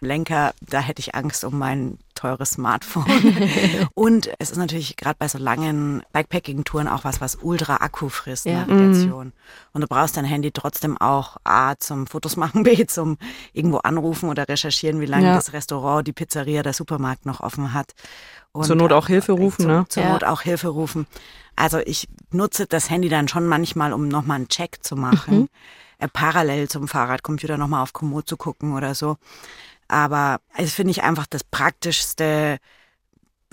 [0.00, 3.04] Lenker, da hätte ich Angst um mein teures Smartphone.
[3.94, 8.44] und es ist natürlich gerade bei so langen Bikepacking-Touren auch was, was ultra Akku frisst,
[8.44, 8.64] ja.
[8.66, 9.26] Navigation.
[9.26, 9.32] Mhm.
[9.72, 13.18] Und du brauchst dein Handy trotzdem auch A zum Fotos machen, B zum
[13.52, 15.34] irgendwo anrufen oder recherchieren, wie lange ja.
[15.34, 17.92] das Restaurant, die Pizzeria, der Supermarkt noch offen hat.
[18.52, 19.84] Und zur Not auch Hilfe rufen, zur, ne?
[19.88, 20.12] Zur ja.
[20.12, 21.06] Not auch Hilfe rufen.
[21.54, 25.40] Also ich nutze das Handy dann schon manchmal, um nochmal einen Check zu machen.
[25.40, 25.48] Mhm.
[25.98, 29.16] Äh, parallel zum Fahrradcomputer nochmal auf Komoot zu gucken oder so.
[29.88, 32.58] Aber es finde ich einfach das Praktischste.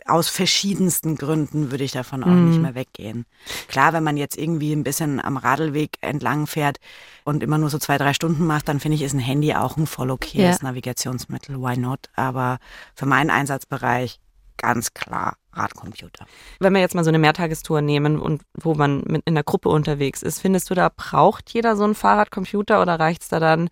[0.05, 2.45] Aus verschiedensten Gründen würde ich davon auch mm.
[2.49, 2.61] nicht mhm.
[2.63, 3.25] mehr weggehen.
[3.69, 6.79] Klar, wenn man jetzt irgendwie ein bisschen am Radlweg entlang fährt
[7.23, 9.77] und immer nur so zwei, drei Stunden macht, dann finde ich, ist ein Handy auch
[9.77, 10.67] ein voll okayes ja.
[10.67, 11.61] Navigationsmittel.
[11.61, 12.09] Why not?
[12.15, 12.59] Aber
[12.93, 14.19] für meinen Einsatzbereich
[14.57, 16.25] ganz klar Radcomputer.
[16.59, 19.69] Wenn wir jetzt mal so eine Mehrtagestour nehmen und wo man mit in der Gruppe
[19.69, 23.69] unterwegs ist, findest du, da braucht jeder so einen Fahrradcomputer oder reicht es da dann,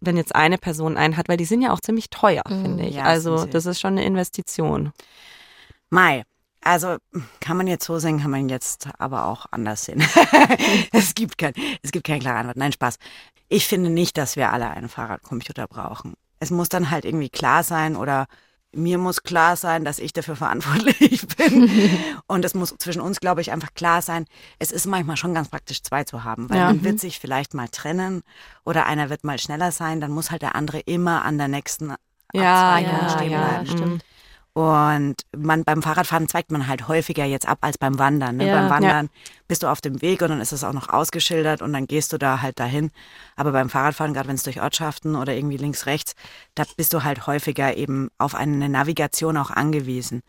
[0.00, 1.28] wenn jetzt eine Person einen hat?
[1.28, 2.96] Weil die sind ja auch ziemlich teuer, mm, finde ich.
[2.96, 4.92] Ja, also das ist schon eine Investition.
[5.90, 6.24] Mai.
[6.64, 6.96] Also
[7.40, 10.00] kann man jetzt so sehen, kann man jetzt aber auch anders sehen.
[10.92, 12.56] es gibt kein, es gibt keine klare Antwort.
[12.56, 12.98] Nein, Spaß.
[13.48, 16.14] Ich finde nicht, dass wir alle einen Fahrradcomputer brauchen.
[16.38, 18.26] Es muss dann halt irgendwie klar sein oder
[18.74, 21.70] mir muss klar sein, dass ich dafür verantwortlich bin.
[22.26, 24.26] und es muss zwischen uns, glaube ich, einfach klar sein,
[24.58, 26.66] es ist manchmal schon ganz praktisch, zwei zu haben, weil ja.
[26.66, 28.22] man wird sich vielleicht mal trennen
[28.64, 31.94] oder einer wird mal schneller sein, dann muss halt der andere immer an der nächsten
[32.32, 33.66] ja, ja, stehen bleiben.
[33.66, 34.04] Ja, stimmt.
[34.54, 38.36] Und man beim Fahrradfahren zweigt man halt häufiger jetzt ab als beim Wandern.
[38.36, 38.48] Ne?
[38.48, 39.08] Ja, beim Wandern
[39.48, 42.12] bist du auf dem Weg und dann ist es auch noch ausgeschildert und dann gehst
[42.12, 42.90] du da halt dahin.
[43.34, 46.14] Aber beim Fahrradfahren, gerade wenn es durch Ortschaften oder irgendwie links, rechts,
[46.54, 50.22] da bist du halt häufiger eben auf eine Navigation auch angewiesen.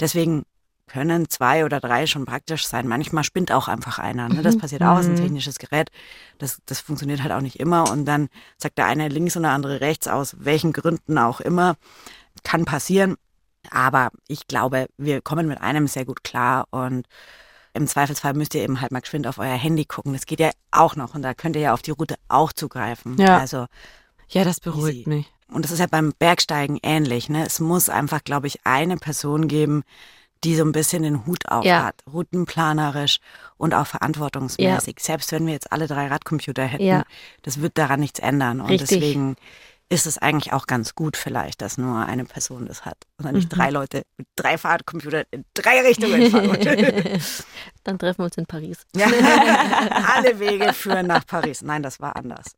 [0.00, 0.44] Deswegen
[0.86, 2.86] können zwei oder drei schon praktisch sein.
[2.86, 4.28] Manchmal spinnt auch einfach einer.
[4.28, 4.42] Ne?
[4.42, 5.20] Das passiert auch, ist ein Mhm.
[5.20, 5.88] technisches Gerät.
[6.36, 7.90] Das, das funktioniert halt auch nicht immer.
[7.90, 11.76] Und dann sagt der eine links und der andere rechts, aus welchen Gründen auch immer.
[12.42, 13.16] Kann passieren.
[13.70, 16.66] Aber ich glaube, wir kommen mit einem sehr gut klar.
[16.70, 17.06] Und
[17.74, 20.12] im Zweifelsfall müsst ihr eben halt mal geschwind auf euer Handy gucken.
[20.12, 21.14] Das geht ja auch noch.
[21.14, 23.16] Und da könnt ihr ja auf die Route auch zugreifen.
[23.18, 23.38] Ja.
[23.38, 23.66] Also
[24.28, 25.08] Ja, das beruhigt Easy.
[25.08, 25.32] mich.
[25.48, 27.28] und das ist ja beim Bergsteigen ähnlich.
[27.28, 27.44] Ne?
[27.46, 29.84] Es muss einfach, glaube ich, eine Person geben,
[30.44, 31.84] die so ein bisschen den Hut auf Ja.
[31.84, 31.94] hat.
[32.12, 33.18] Routenplanerisch
[33.58, 34.96] und auch verantwortungsmäßig.
[34.98, 37.04] Selbst wenn wir jetzt alle drei Radcomputer hätten, Ja.
[37.42, 38.60] das wird daran nichts ändern.
[38.60, 38.88] Und Richtig.
[38.88, 39.36] deswegen
[39.92, 42.96] ist es eigentlich auch ganz gut vielleicht, dass nur eine Person das hat.
[43.18, 43.56] Und nicht Mhm.
[43.56, 46.50] drei Leute mit drei Fahrradcomputern in drei Richtungen fahren.
[47.84, 48.78] Dann treffen wir uns in Paris.
[48.96, 49.06] ja.
[50.14, 51.62] Alle Wege führen nach Paris.
[51.62, 52.56] Nein, das war anders.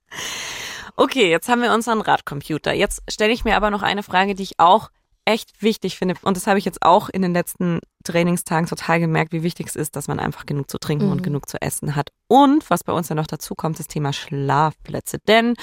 [0.96, 2.72] Okay, jetzt haben wir unseren Radcomputer.
[2.72, 4.90] Jetzt stelle ich mir aber noch eine Frage, die ich auch
[5.26, 6.14] echt wichtig finde.
[6.22, 9.76] Und das habe ich jetzt auch in den letzten Trainingstagen total gemerkt, wie wichtig es
[9.76, 11.12] ist, dass man einfach genug zu trinken Mhm.
[11.12, 12.10] und genug zu essen hat.
[12.28, 15.18] Und was bei uns ja noch dazu kommt, das Thema Schlafplätze.
[15.26, 15.54] Denn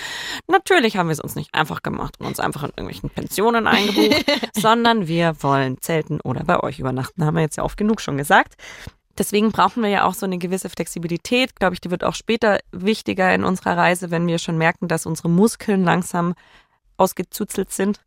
[0.48, 4.26] natürlich haben wir es uns nicht einfach gemacht und uns einfach in irgendwelchen Pensionen eingebucht,
[4.56, 8.18] sondern wir wollen zelten oder bei euch übernachten, haben wir jetzt ja oft genug schon
[8.18, 8.56] gesagt.
[9.18, 11.56] Deswegen brauchen wir ja auch so eine gewisse Flexibilität.
[11.58, 15.06] Glaube ich, die wird auch später wichtiger in unserer Reise, wenn wir schon merken, dass
[15.06, 16.34] unsere Muskeln langsam
[17.02, 18.00] ausgezuzelt sind.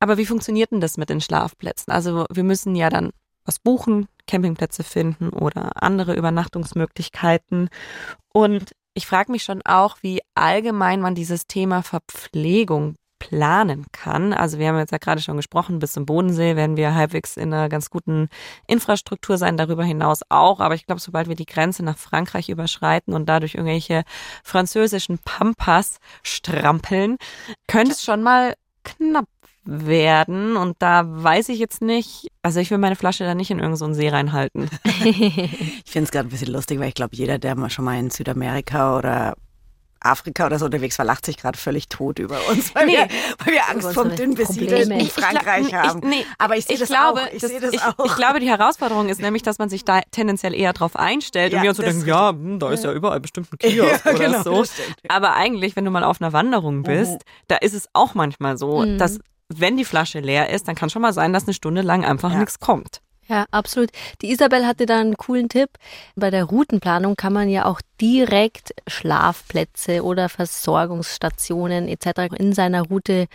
[0.00, 1.92] Aber wie funktioniert denn das mit den Schlafplätzen?
[1.92, 3.10] Also wir müssen ja dann
[3.44, 7.68] was buchen, Campingplätze finden oder andere Übernachtungsmöglichkeiten.
[8.32, 14.32] Und ich frage mich schon auch, wie allgemein man dieses Thema Verpflegung planen kann.
[14.32, 17.54] Also wir haben jetzt ja gerade schon gesprochen, bis zum Bodensee werden wir halbwegs in
[17.54, 18.28] einer ganz guten
[18.66, 20.58] Infrastruktur sein, darüber hinaus auch.
[20.58, 24.02] Aber ich glaube, sobald wir die Grenze nach Frankreich überschreiten und dadurch irgendwelche
[24.42, 27.16] französischen Pampas strampeln,
[27.68, 29.26] könnte es schon mal knapp
[29.64, 30.56] werden.
[30.56, 33.94] Und da weiß ich jetzt nicht, also ich will meine Flasche da nicht in irgendeinen
[33.94, 34.68] so See reinhalten.
[35.04, 37.98] Ich finde es gerade ein bisschen lustig, weil ich glaube, jeder, der mal schon mal
[37.98, 39.34] in Südamerika oder
[40.04, 42.92] Afrika oder so unterwegs war, lacht sich gerade völlig tot über uns, weil, Nee.
[42.92, 43.08] wir,
[43.44, 46.00] weil wir Angst vom dünn besiedelten Ich Frankreich ich, haben.
[46.08, 47.32] nee, Aber ich sehe das glaube, auch.
[47.32, 48.04] Ich das- sehe das ich, auch.
[48.04, 51.58] Ich glaube, die Herausforderung ist nämlich, dass man sich da tendenziell eher drauf einstellt Ja,
[51.58, 54.10] und wir uns so denken, ja, hm, da ist ja überall bestimmt ein Kiosk Ja,
[54.12, 54.64] oder genau, so.
[55.08, 57.18] Aber eigentlich, wenn du mal auf einer Wanderung bist, Mhm.
[57.48, 58.98] da ist es auch manchmal so, Mhm.
[58.98, 59.18] dass
[59.54, 62.32] wenn die Flasche leer ist, dann kann schon mal sein, dass eine Stunde lang einfach
[62.32, 62.38] Ja.
[62.38, 63.00] nichts kommt.
[63.32, 63.88] Ja, absolut.
[64.20, 65.70] Die Isabel hatte da einen coolen Tipp.
[66.16, 72.34] Bei der Routenplanung kann man ja auch direkt Schlafplätze oder Versorgungsstationen etc.
[72.36, 73.28] in seiner Route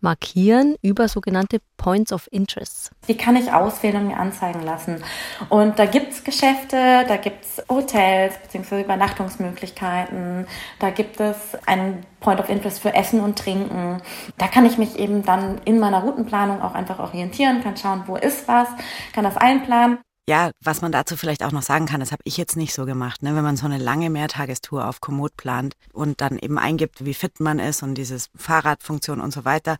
[0.00, 2.90] markieren über sogenannte Points of Interest.
[3.08, 5.02] Die kann ich auswählen und mir anzeigen lassen.
[5.48, 8.82] Und da gibt's Geschäfte, da gibt's Hotels bzw.
[8.82, 10.46] Übernachtungsmöglichkeiten,
[10.78, 11.36] da gibt es
[11.66, 14.02] einen Point of Interest für Essen und Trinken.
[14.36, 18.16] Da kann ich mich eben dann in meiner Routenplanung auch einfach orientieren, kann schauen, wo
[18.16, 18.68] ist was,
[19.12, 19.98] kann das einplanen.
[20.30, 22.86] Ja, was man dazu vielleicht auch noch sagen kann, das habe ich jetzt nicht so
[22.86, 23.20] gemacht.
[23.20, 23.34] Ne?
[23.34, 27.40] Wenn man so eine lange Mehrtagestour auf Komoot plant und dann eben eingibt, wie fit
[27.40, 29.78] man ist und dieses Fahrradfunktion und so weiter,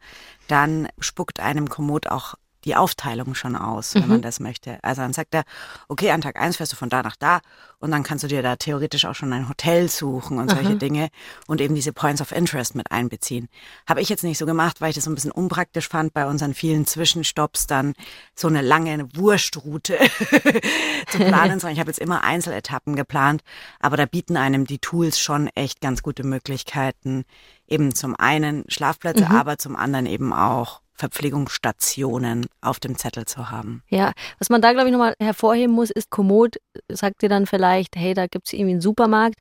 [0.49, 2.35] dann spuckt einem Komoot auch
[2.65, 4.79] die Aufteilung schon aus, wenn man das möchte.
[4.83, 5.45] Also dann sagt er,
[5.89, 7.41] okay, an Tag eins fährst du von da nach da
[7.79, 11.09] und dann kannst du dir da theoretisch auch schon ein Hotel suchen und solche Dinge
[11.47, 13.49] und eben diese Points of Interest mit einbeziehen.
[13.89, 16.27] Habe ich jetzt nicht so gemacht, weil ich das so ein bisschen unpraktisch fand, bei
[16.27, 17.95] unseren vielen Zwischenstopps dann
[18.35, 19.99] so eine lange Wurstroute
[21.09, 23.43] zu planen, sondern ich habe jetzt immer Einzeletappen geplant,
[23.81, 27.25] aber da bieten einem die Tools schon echt ganz gute Möglichkeiten,
[27.67, 33.83] eben zum einen Schlafplätze, aber zum anderen eben auch Verpflegungsstationen auf dem Zettel zu haben.
[33.89, 37.97] Ja, was man da, glaube ich, nochmal hervorheben muss, ist Komoot sagt dir dann vielleicht,
[37.97, 39.37] hey, da gibt's irgendwie einen Supermarkt.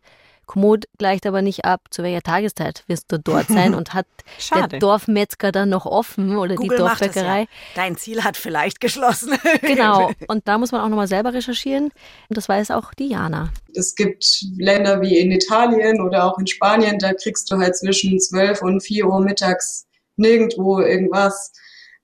[0.46, 4.08] Komoot gleicht aber nicht ab, zu welcher Tageszeit wirst du dort sein und hat
[4.40, 4.70] Schade.
[4.70, 7.42] der Dorfmetzger dann noch offen oder die Google das Dorfbäckerei.
[7.42, 7.48] ja.
[7.76, 9.38] Dein Ziel hat vielleicht geschlossen.
[9.62, 11.86] Genau, und da muss man auch nochmal selber recherchieren.
[12.30, 13.52] Und das weiß auch Diana.
[13.76, 14.26] Es gibt
[14.58, 18.82] Länder wie in Italien oder auch in Spanien, da kriegst du halt zwischen 12 und
[18.82, 19.89] 4 Uhr mittags
[20.20, 21.52] nirgendwo irgendwas.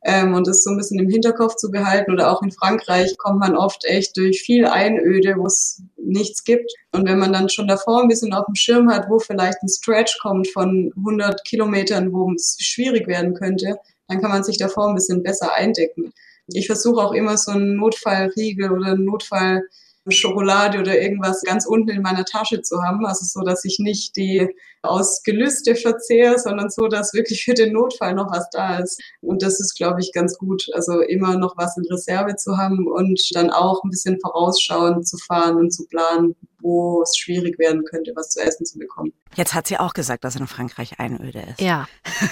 [0.03, 2.11] Ähm, und das so ein bisschen im Hinterkopf zu behalten.
[2.11, 6.71] Oder auch in Frankreich kommt man oft echt durch viel Einöde, wo es nichts gibt.
[6.91, 9.69] Und wenn man dann schon davor ein bisschen auf dem Schirm hat, wo vielleicht ein
[9.69, 14.89] Stretch kommt von 100 Kilometern, wo es schwierig werden könnte, dann kann man sich davor
[14.89, 16.13] ein bisschen besser eindecken.
[16.47, 19.63] Ich versuche auch immer so einen Notfallriegel oder einen Notfall
[20.07, 23.05] Schokolade oder irgendwas ganz unten in meiner Tasche zu haben.
[23.05, 24.47] Also so, dass ich nicht die
[24.89, 29.01] aus Gelüste verzehre, sondern so, dass wirklich für den Notfall noch was da ist.
[29.21, 30.65] Und das ist, glaube ich, ganz gut.
[30.73, 35.17] Also immer noch was in Reserve zu haben und dann auch ein bisschen vorausschauend zu
[35.17, 39.13] fahren und zu planen, wo es schwierig werden könnte, was zu essen zu bekommen.
[39.35, 41.61] Jetzt hat sie auch gesagt, dass in Frankreich Einöde ist.
[41.61, 41.87] Ja.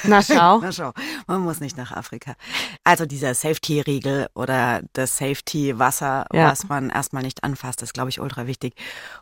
[0.05, 0.57] Na schau.
[0.61, 0.91] Na schau.
[1.27, 2.35] Man muss nicht nach Afrika.
[2.83, 6.49] Also dieser Safety-Riegel oder das Safety-Wasser, Ja.
[6.51, 8.73] was man erstmal nicht anfasst, ist, glaube ich, ultra wichtig.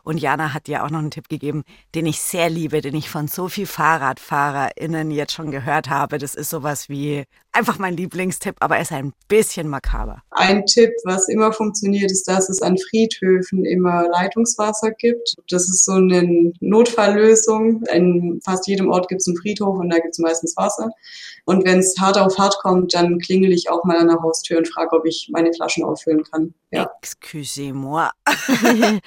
[0.02, 1.64] Und Jana hat dir auch noch einen Tipp gegeben,
[1.94, 6.18] den ich sehr liebe, den ich von so viel FahrradfahrerInnen jetzt schon gehört habe.
[6.18, 10.22] Das ist sowas wie einfach mein Lieblingstipp, aber er ist ein bisschen makaber.
[10.30, 15.34] Ein Tipp, was immer funktioniert, ist, dass es an Friedhöfen immer Leitungswasser gibt.
[15.50, 17.82] Das ist so eine Notfalllösung.
[17.92, 20.90] In fast jedem Ort gibt es einen Friedhof und da gibt es meistens Wasser.
[21.44, 24.58] Und wenn es hart auf hart kommt, dann klingel ich auch mal an der Haustür
[24.58, 26.54] und frage, ob ich meine Flaschen auffüllen kann.
[26.70, 26.90] Ja.
[27.02, 28.08] Excusez-moi.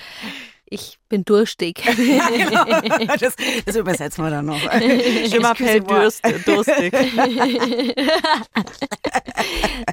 [0.76, 1.82] Ich bin durstig.
[3.20, 4.60] Das, das übersetzen wir dann noch.
[5.32, 5.82] Schimmerpell.
[5.82, 6.94] Durst, durstig.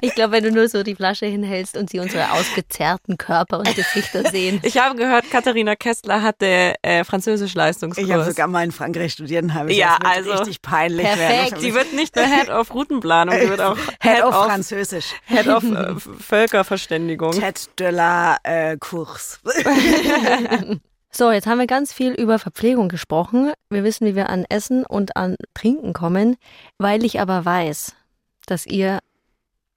[0.01, 3.75] ich glaube, wenn du nur so die Flasche hinhältst und sie unsere ausgezerrten Körper und
[3.75, 4.59] Gesichter sehen.
[4.63, 8.05] Ich habe gehört, Katharina Kessler hatte äh, Französisch-Leistungskurs.
[8.05, 11.51] Ich habe sogar mal in Frankreich studiert und habe es Ja, also richtig peinlich perfekt.
[11.51, 11.63] werden.
[11.63, 15.13] Die wird nicht nur Head of Routenplanung, die wird auch Head of Französisch.
[15.25, 17.31] Head of äh, Völkerverständigung.
[17.33, 19.37] Tête de la äh, Course.
[21.15, 23.53] So, jetzt haben wir ganz viel über Verpflegung gesprochen.
[23.69, 26.37] Wir wissen, wie wir an Essen und an Trinken kommen.
[26.79, 27.93] Weil ich aber weiß,
[28.47, 28.97] dass ihr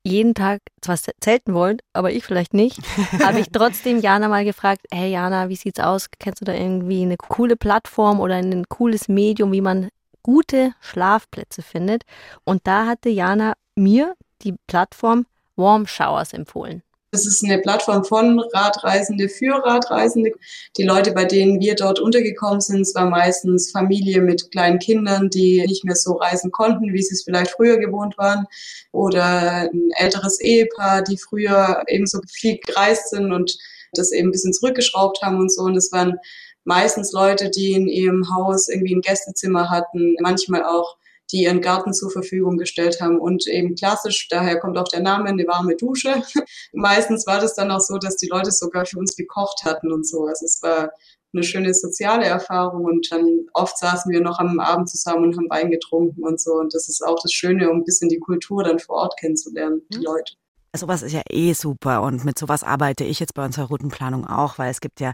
[0.02, 2.78] jeden Tag zwar zelten wollt, aber ich vielleicht nicht,
[3.22, 6.06] habe ich trotzdem Jana mal gefragt, hey Jana, wie sieht's aus?
[6.18, 9.90] Kennst du da irgendwie eine coole Plattform oder ein cooles Medium, wie man
[10.22, 12.04] gute Schlafplätze findet?
[12.44, 15.26] Und da hatte Jana mir die Plattform
[15.56, 16.82] Warm Showers empfohlen.
[17.12, 20.32] Das ist eine Plattform von Radreisende für Radreisende.
[20.76, 25.64] Die Leute, bei denen wir dort untergekommen sind, war meistens Familie mit kleinen Kindern, die
[25.66, 28.46] nicht mehr so reisen konnten, wie sie es vielleicht früher gewohnt waren.
[28.92, 33.56] Oder ein älteres Ehepaar, die früher eben so viel gereist sind und
[33.92, 35.62] das eben ein bisschen zurückgeschraubt haben und so.
[35.62, 36.18] Und es waren
[36.64, 40.96] meistens Leute, die in ihrem Haus irgendwie ein Gästezimmer hatten, manchmal auch
[41.32, 45.28] die ihren Garten zur Verfügung gestellt haben und eben klassisch, daher kommt auch der Name,
[45.28, 46.22] eine warme Dusche.
[46.72, 50.06] Meistens war das dann auch so, dass die Leute sogar für uns gekocht hatten und
[50.06, 50.26] so.
[50.26, 50.90] Also es war
[51.32, 55.50] eine schöne soziale Erfahrung und dann oft saßen wir noch am Abend zusammen und haben
[55.50, 56.52] Wein getrunken und so.
[56.52, 59.82] Und das ist auch das Schöne, um ein bisschen die Kultur dann vor Ort kennenzulernen,
[59.92, 60.34] die Leute.
[60.74, 64.58] Sowas ist ja eh super und mit sowas arbeite ich jetzt bei unserer Routenplanung auch,
[64.58, 65.12] weil es gibt ja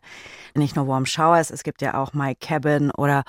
[0.57, 3.23] nicht nur Warm Showers, es gibt ja auch My Cabin oder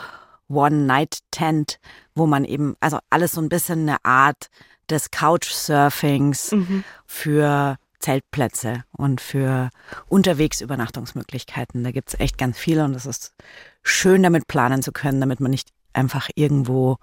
[0.53, 1.79] One Night Tent,
[2.15, 4.49] wo man eben, also alles so ein bisschen eine Art
[4.89, 6.83] des Couchsurfings Mhm.
[7.05, 9.69] für Zeltplätze und für
[10.09, 11.83] unterwegs Übernachtungsmöglichkeiten.
[11.83, 13.33] Da gibt's echt ganz viele und es ist
[13.81, 16.97] schön, damit planen zu können, damit man nicht einfach irgendwo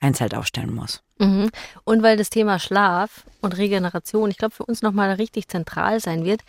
[0.00, 1.02] ein Zelt aufstellen muss.
[1.18, 1.50] Mhm.
[1.84, 6.24] Und weil das Thema Schlaf und Regeneration, ich glaube, für uns nochmal richtig zentral sein
[6.24, 6.40] wird,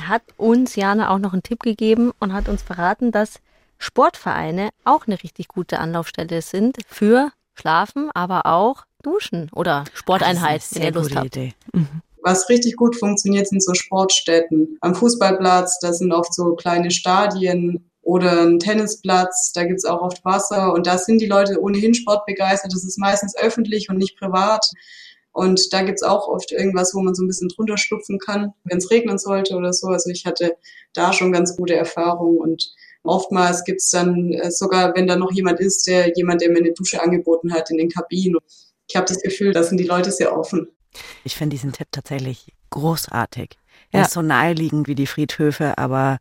[0.00, 3.40] hat uns Jana auch noch einen Tipp gegeben und hat uns verraten, dass
[3.84, 10.72] Sportvereine auch eine richtig gute Anlaufstelle sind für Schlafen, aber auch Duschen oder Sporteinheit, Das
[10.72, 11.26] ist wenn ihr Lust gute habt.
[11.26, 11.54] Idee.
[12.22, 14.78] Was richtig gut funktioniert, sind so Sportstätten.
[14.80, 20.24] Am Fußballplatz, da sind oft so kleine Stadien oder ein Tennisplatz, da gibt's auch oft
[20.24, 22.72] Wasser und da sind die Leute ohnehin sportbegeistert.
[22.72, 24.64] Das ist meistens öffentlich und nicht privat.
[25.32, 28.78] Und da gibt's auch oft irgendwas, wo man so ein bisschen drunter schlupfen kann, wenn
[28.78, 29.88] es regnen sollte oder so.
[29.88, 30.56] Also ich hatte
[30.94, 32.72] da schon ganz gute Erfahrungen und
[33.04, 36.72] oftmals gibt's dann äh, sogar, wenn da noch jemand ist, der jemand, der mir eine
[36.72, 38.38] Dusche angeboten hat in den Kabinen.
[38.88, 40.68] Ich habe das Gefühl, da sind die Leute sehr offen.
[41.24, 43.56] Ich finde diesen Tipp tatsächlich großartig.
[43.90, 44.06] Er Ja.
[44.06, 46.18] ist so naheliegend wie die Friedhöfe, aber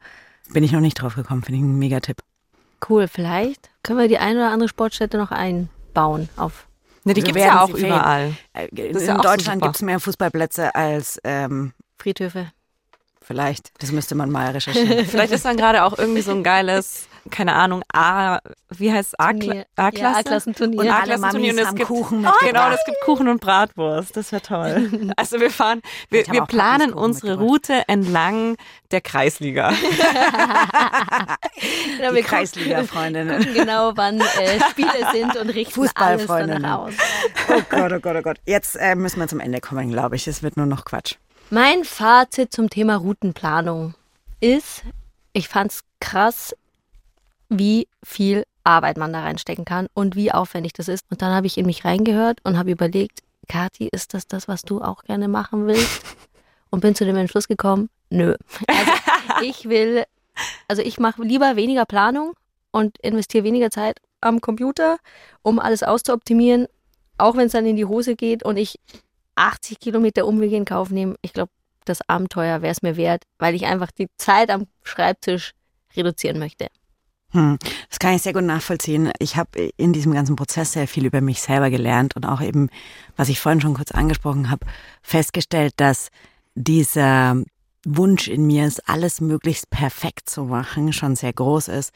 [0.51, 1.43] bin ich noch nicht drauf gekommen.
[1.43, 2.17] Finde ich ein Megatipp.
[2.88, 6.67] Cool, vielleicht können wir die eine oder andere Sportstätte noch einbauen auf
[7.05, 8.34] Ne, die gibt's werden ja auch überall.
[8.53, 12.51] Äh, ist In ja auch Deutschland gibt es mehr Fußballplätze als ähm, Friedhöfe.
[13.24, 13.71] Vielleicht.
[13.80, 15.05] Das müsste man mal recherchieren.
[15.07, 19.65] Vielleicht ist dann gerade auch irgendwie so ein geiles, keine Ahnung, A, wie heißt Turnier.
[19.76, 20.01] A-Klasse?
[20.13, 20.80] Ja, A-Klassenturnier.
[20.80, 22.78] Und Ja, alle Klassenturnier Mamis und es gibt- Kuchen Genau, mitgebracht.
[22.80, 24.15] es gibt Kuchen und Bratwurst.
[24.17, 25.11] Das wäre toll.
[25.17, 27.38] Also wir fahren, wir, wir planen unsere.
[27.38, 28.55] Route entlang
[28.91, 29.71] der Kreisliga.
[31.97, 33.53] Genau, Die wir Kreisliga-Freundinnen.
[33.53, 36.63] genau, wann äh, Spiele sind und richten alles Fußballfreundinnen.
[36.63, 36.93] danach aus.
[37.49, 38.38] Oh Gott, oh Gott, oh Gott.
[38.45, 40.28] Jetzt äh, müssen wir zum Ende kommen, glaube ich.
[40.28, 41.15] Es wird nur noch Quatsch.
[41.54, 43.93] Mein Fazit zum Thema Routenplanung
[44.39, 44.82] ist,
[45.34, 46.56] ich fand's krass,
[47.47, 51.06] wie viel Arbeit man da reinstecken kann und wie aufwendig das ist.
[51.12, 54.64] Und dann habe ich in mich reingehört und habe überlegt, Kathi, ist das das, was
[54.64, 56.01] du auch gerne machen willst?
[56.72, 58.36] Und bin zu dem Entschluss gekommen, nö.
[58.68, 58.91] Also
[59.43, 60.06] ich will
[60.68, 62.34] Also ich mache lieber weniger Planung
[62.72, 64.97] und investiere weniger Zeit am Computer,
[65.43, 66.66] um alles auszuoptimieren,
[67.20, 68.80] auch wenn es dann in die Hose geht und ich
[69.36, 71.15] 80 Kilometer Umwege in Kauf nehme.
[71.21, 71.51] Ich glaube,
[71.86, 75.51] das Abenteuer wäre es mir wert, weil ich einfach die Zeit am Schreibtisch
[75.95, 76.67] reduzieren möchte.
[77.31, 77.57] Hm,
[77.89, 79.11] das kann ich sehr gut nachvollziehen.
[79.19, 82.69] Ich habe in diesem ganzen Prozess sehr viel über mich selber gelernt und auch eben,
[83.15, 84.67] was ich vorhin schon kurz angesprochen habe,
[85.01, 86.09] festgestellt, dass
[86.55, 87.43] dieser
[87.86, 91.91] Wunsch in mir ist, alles möglichst perfekt zu machen, schon sehr groß ist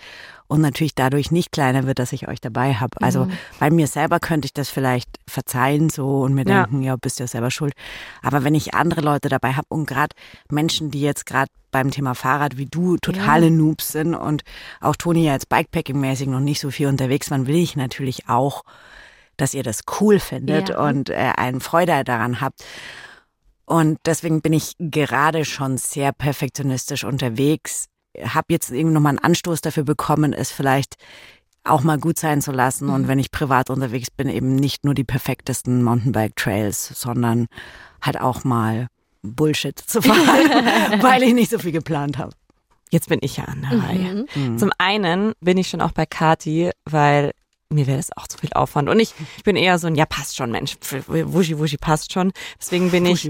[0.47, 3.01] und natürlich dadurch nicht kleiner wird, dass ich euch dabei habe.
[3.01, 3.31] Also mhm.
[3.59, 6.63] bei mir selber könnte ich das vielleicht verzeihen so und mir ja.
[6.63, 7.73] denken, ja, bist ja selber schuld.
[8.21, 10.15] Aber wenn ich andere Leute dabei habe und gerade
[10.49, 13.51] Menschen, die jetzt gerade beim Thema Fahrrad wie du totale ja.
[13.51, 14.43] Noobs sind und
[14.81, 18.63] auch Toni ja jetzt Bikepacking-mäßig noch nicht so viel unterwegs waren, will ich natürlich auch,
[19.37, 20.79] dass ihr das cool findet ja.
[20.79, 22.63] und äh, einen Freude daran habt.
[23.67, 27.87] Und deswegen bin ich gerade schon sehr perfektionistisch unterwegs.
[28.17, 30.95] Hab jetzt irgendwie nochmal einen Anstoß dafür bekommen, es vielleicht
[31.65, 32.87] auch mal gut sein zu lassen.
[32.87, 32.93] Mhm.
[32.93, 37.47] Und wenn ich privat unterwegs bin, eben nicht nur die perfektesten Mountainbike-Trails, sondern
[38.01, 38.87] halt auch mal
[39.21, 42.31] Bullshit zu fahren, weil ich nicht so viel geplant habe.
[42.89, 44.25] Jetzt bin ich ja an der Reihe.
[44.33, 44.57] Mhm.
[44.57, 47.31] Zum einen bin ich schon auch bei Kati, weil
[47.69, 48.89] mir wäre das auch zu viel Aufwand.
[48.89, 52.31] Und ich, ich bin eher so ein, ja, passt schon, Mensch, Wuschi, Wuschi, passt schon.
[52.59, 53.29] Deswegen bin ich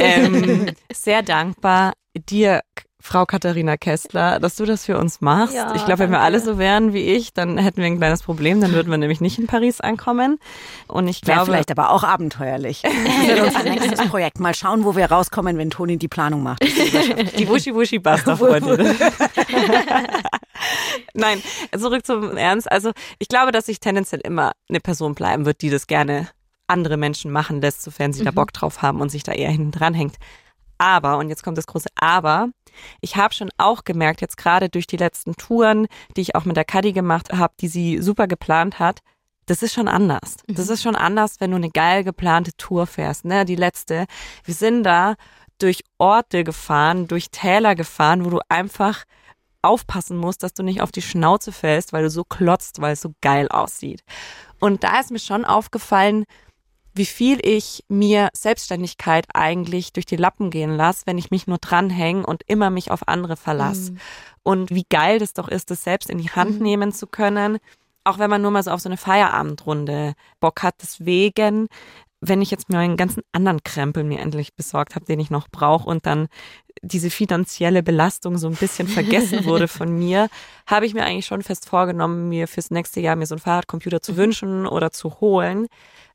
[0.00, 1.94] ähm, sehr dankbar
[2.28, 2.62] dir,
[3.00, 5.54] Frau Katharina Kessler, dass du das für uns machst.
[5.54, 8.24] Ja, ich glaube, wenn wir alle so wären wie ich, dann hätten wir ein kleines
[8.24, 8.60] Problem.
[8.60, 10.40] Dann würden wir nämlich nicht in Paris ankommen.
[10.88, 11.46] Und ich glaube.
[11.46, 12.82] vielleicht aber auch abenteuerlich.
[13.08, 14.40] Das wird unser nächstes Projekt.
[14.40, 16.62] Mal schauen, wo wir rauskommen, wenn Toni die Planung macht.
[16.62, 18.94] Die Wuschi Wuschi Basta Freunde.
[21.14, 21.42] Nein,
[21.76, 22.70] zurück zum Ernst.
[22.70, 26.28] Also, ich glaube, dass ich tendenziell immer eine Person bleiben wird, die das gerne
[26.66, 28.26] andere Menschen machen lässt, sofern sie mhm.
[28.26, 30.16] da Bock drauf haben und sich da eher hinten dran hängt.
[30.78, 32.50] Aber, und jetzt kommt das große Aber,
[33.00, 36.56] ich habe schon auch gemerkt, jetzt gerade durch die letzten Touren, die ich auch mit
[36.56, 39.00] der Kadi gemacht habe, die sie super geplant hat,
[39.46, 40.36] das ist schon anders.
[40.46, 40.74] Das mhm.
[40.74, 43.24] ist schon anders, wenn du eine geil geplante Tour fährst.
[43.24, 43.44] Ne?
[43.44, 44.06] Die letzte.
[44.44, 45.14] Wir sind da
[45.58, 49.04] durch Orte gefahren, durch Täler gefahren, wo du einfach
[49.62, 53.00] aufpassen musst, dass du nicht auf die Schnauze fällst, weil du so klotzt, weil es
[53.00, 54.02] so geil aussieht.
[54.60, 56.24] Und da ist mir schon aufgefallen,
[56.98, 61.58] wie viel ich mir Selbstständigkeit eigentlich durch die Lappen gehen lasse, wenn ich mich nur
[61.58, 63.92] dranhänge und immer mich auf andere verlasse.
[63.92, 63.98] Mhm.
[64.42, 66.62] Und wie geil das doch ist, das selbst in die Hand mhm.
[66.62, 67.58] nehmen zu können,
[68.04, 70.76] auch wenn man nur mal so auf so eine Feierabendrunde Bock hat.
[70.82, 71.68] Deswegen,
[72.20, 75.48] wenn ich jetzt mir einen ganzen anderen Krempel mir endlich besorgt habe, den ich noch
[75.48, 76.28] brauche und dann
[76.82, 80.28] diese finanzielle Belastung so ein bisschen vergessen wurde von mir,
[80.66, 84.02] habe ich mir eigentlich schon fest vorgenommen, mir fürs nächste Jahr mir so einen Fahrradcomputer
[84.02, 84.16] zu mhm.
[84.16, 85.66] wünschen oder zu holen,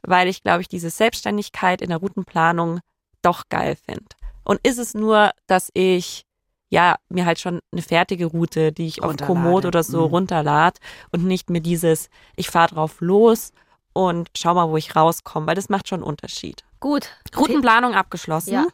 [0.01, 2.80] weil ich, glaube ich, diese Selbstständigkeit in der Routenplanung
[3.22, 4.06] doch geil finde.
[4.43, 6.26] Und ist es nur, dass ich
[6.70, 10.16] ja mir halt schon eine fertige Route, die ich auf Komoot oder so mhm.
[10.16, 10.80] runterlad
[11.12, 13.54] und nicht mir dieses, ich fahre drauf los
[13.94, 16.64] und schau mal, wo ich rauskomme, weil das macht schon einen Unterschied.
[16.80, 17.10] Gut.
[17.36, 18.54] Routenplanung abgeschlossen.
[18.54, 18.68] Ja.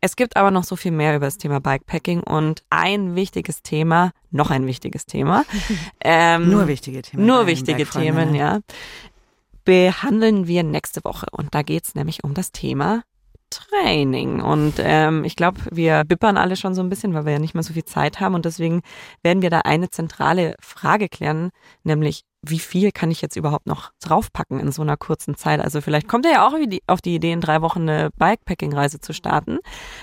[0.00, 4.12] Es gibt aber noch so viel mehr über das Thema Bikepacking und ein wichtiges Thema,
[4.30, 5.44] noch ein wichtiges Thema.
[6.00, 7.26] Ähm, nur wichtige Themen.
[7.26, 8.60] Nur wichtige Themen, ja.
[9.64, 11.26] Behandeln wir nächste Woche.
[11.32, 13.02] Und da geht's nämlich um das Thema
[13.50, 14.40] Training.
[14.40, 17.54] Und ähm, ich glaube, wir bippern alle schon so ein bisschen, weil wir ja nicht
[17.54, 18.34] mehr so viel Zeit haben.
[18.34, 18.82] Und deswegen
[19.22, 21.50] werden wir da eine zentrale Frage klären,
[21.82, 25.60] nämlich wie viel kann ich jetzt überhaupt noch draufpacken in so einer kurzen Zeit?
[25.60, 26.54] Also vielleicht kommt ihr ja auch
[26.86, 29.58] auf die Idee, in drei Wochen eine Bikepacking-Reise zu starten.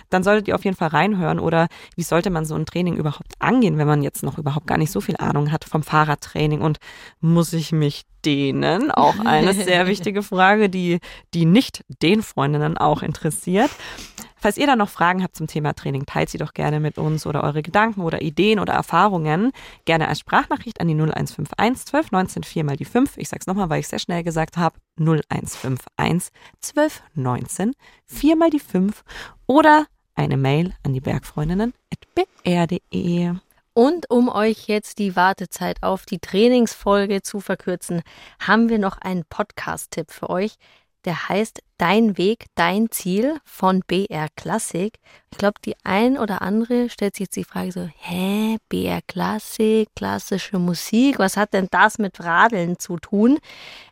[0.10, 1.40] Dann solltet ihr auf jeden Fall reinhören.
[1.40, 4.78] Oder wie sollte man so ein Training überhaupt angehen, wenn man jetzt noch überhaupt gar
[4.78, 6.62] nicht so viel Ahnung hat vom Fahrradtraining?
[6.62, 6.78] Und
[7.20, 8.92] muss ich mich dehnen?
[8.92, 11.00] Auch eine sehr wichtige Frage, die
[11.34, 13.72] die nicht den Freundinnen auch interessiert.
[14.46, 17.26] Falls ihr da noch Fragen habt zum Thema Training, teilt sie doch gerne mit uns
[17.26, 19.52] oder eure Gedanken oder Ideen oder Erfahrungen
[19.86, 23.18] gerne als Sprachnachricht an die 0151 12 19 4 mal die 5.
[23.18, 24.78] Ich sag's nochmal, weil ich sehr schnell gesagt habe.
[25.00, 26.32] 0151
[26.62, 27.74] 12 19
[28.06, 29.04] 4 mal die 5
[29.48, 33.34] oder eine Mail an die Bergfreundinnen.br.de.
[33.74, 38.04] Und um euch jetzt die Wartezeit auf die Trainingsfolge zu verkürzen,
[38.40, 40.58] haben wir noch einen Podcast-Tipp für euch
[41.06, 44.94] der heißt Dein Weg, dein Ziel von BR Classic.
[45.30, 49.90] Ich glaube, die ein oder andere stellt sich jetzt die Frage so, hä, BR Classic,
[49.94, 53.40] klassische Musik, was hat denn das mit Radeln zu tun?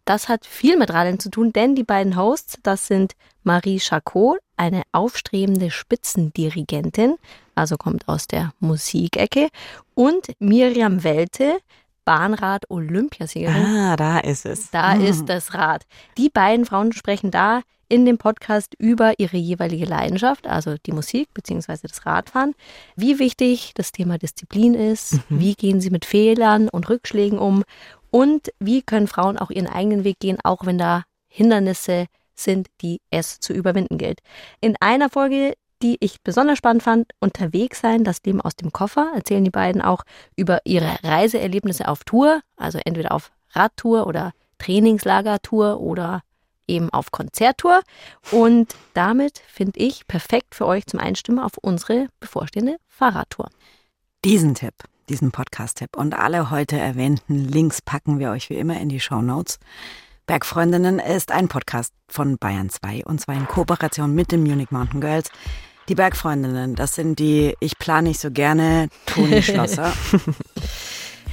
[0.06, 4.38] Das hat viel mit Radeln zu tun, denn die beiden Hosts, das sind Marie Chacot,
[4.56, 7.18] eine aufstrebende Spitzendirigentin,
[7.54, 9.50] also kommt aus der Musikecke,
[9.94, 11.58] und Miriam Welte,
[12.06, 13.66] Bahnrad-Olympiasiegerin.
[13.66, 14.72] Ah, da ist es.
[14.72, 15.86] Da ist das Rad.
[16.18, 21.30] Die beiden Frauen sprechen da in dem Podcast über ihre jeweilige Leidenschaft, also die Musik
[21.34, 21.88] bzw.
[21.88, 22.56] das Radfahren,
[22.96, 27.64] wie wichtig das Thema Disziplin ist, wie gehen sie mit Fehlern und Rückschlägen um
[28.10, 33.00] und wie können Frauen auch ihren eigenen Weg gehen, auch wenn da Hindernisse sind, die
[33.12, 34.20] es zu überwinden gilt.
[34.60, 35.54] In einer Folge,
[35.84, 39.82] die ich besonders spannend fand, unterwegs sein, das Leben aus dem Koffer, erzählen die beiden
[39.82, 40.04] auch
[40.36, 46.22] über ihre Reiseerlebnisse auf Tour, also entweder auf Radtour oder Trainingslagertour oder
[46.68, 47.82] eben auf Konzerttour.
[48.32, 53.50] Und damit finde ich perfekt für euch zum Einstimmen auf unsere bevorstehende Fahrradtour.
[54.24, 54.74] Diesen Tipp,
[55.10, 59.22] diesen Podcast-Tipp und alle heute erwähnten Links packen wir euch wie immer in die Show
[59.22, 59.60] Notes.
[60.28, 65.02] Bergfreundinnen ist ein Podcast von Bayern 2 und zwar in Kooperation mit den Munich Mountain
[65.02, 65.30] Girls.
[65.90, 69.92] Die Bergfreundinnen, das sind die Ich plane nicht so gerne Toni Schlosser.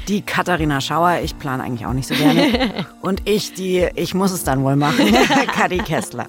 [0.09, 2.85] Die Katharina Schauer, ich plane eigentlich auch nicht so gerne.
[3.01, 5.15] Und ich, die, ich muss es dann wohl machen,
[5.55, 6.27] Kadi Kessler.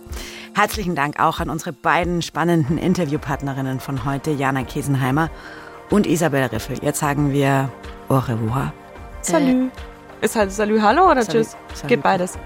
[0.53, 5.29] Herzlichen Dank auch an unsere beiden spannenden Interviewpartnerinnen von heute, Jana Kesenheimer
[5.89, 6.77] und Isabel Riffel.
[6.83, 7.69] Jetzt sagen wir
[8.09, 8.73] au revoir.
[9.21, 9.69] Salü.
[10.19, 11.39] Ist halt Salü Hallo oder Salü.
[11.39, 11.57] Tschüss?
[11.73, 11.87] Salü.
[11.87, 12.37] Geht beides.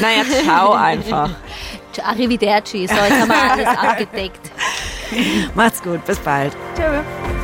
[0.00, 1.30] Naja, ciao einfach.
[2.04, 4.50] Arrivederci, so jetzt haben wir alles abgedeckt.
[5.54, 6.52] Macht's gut, bis bald.
[6.76, 7.39] Tschüss.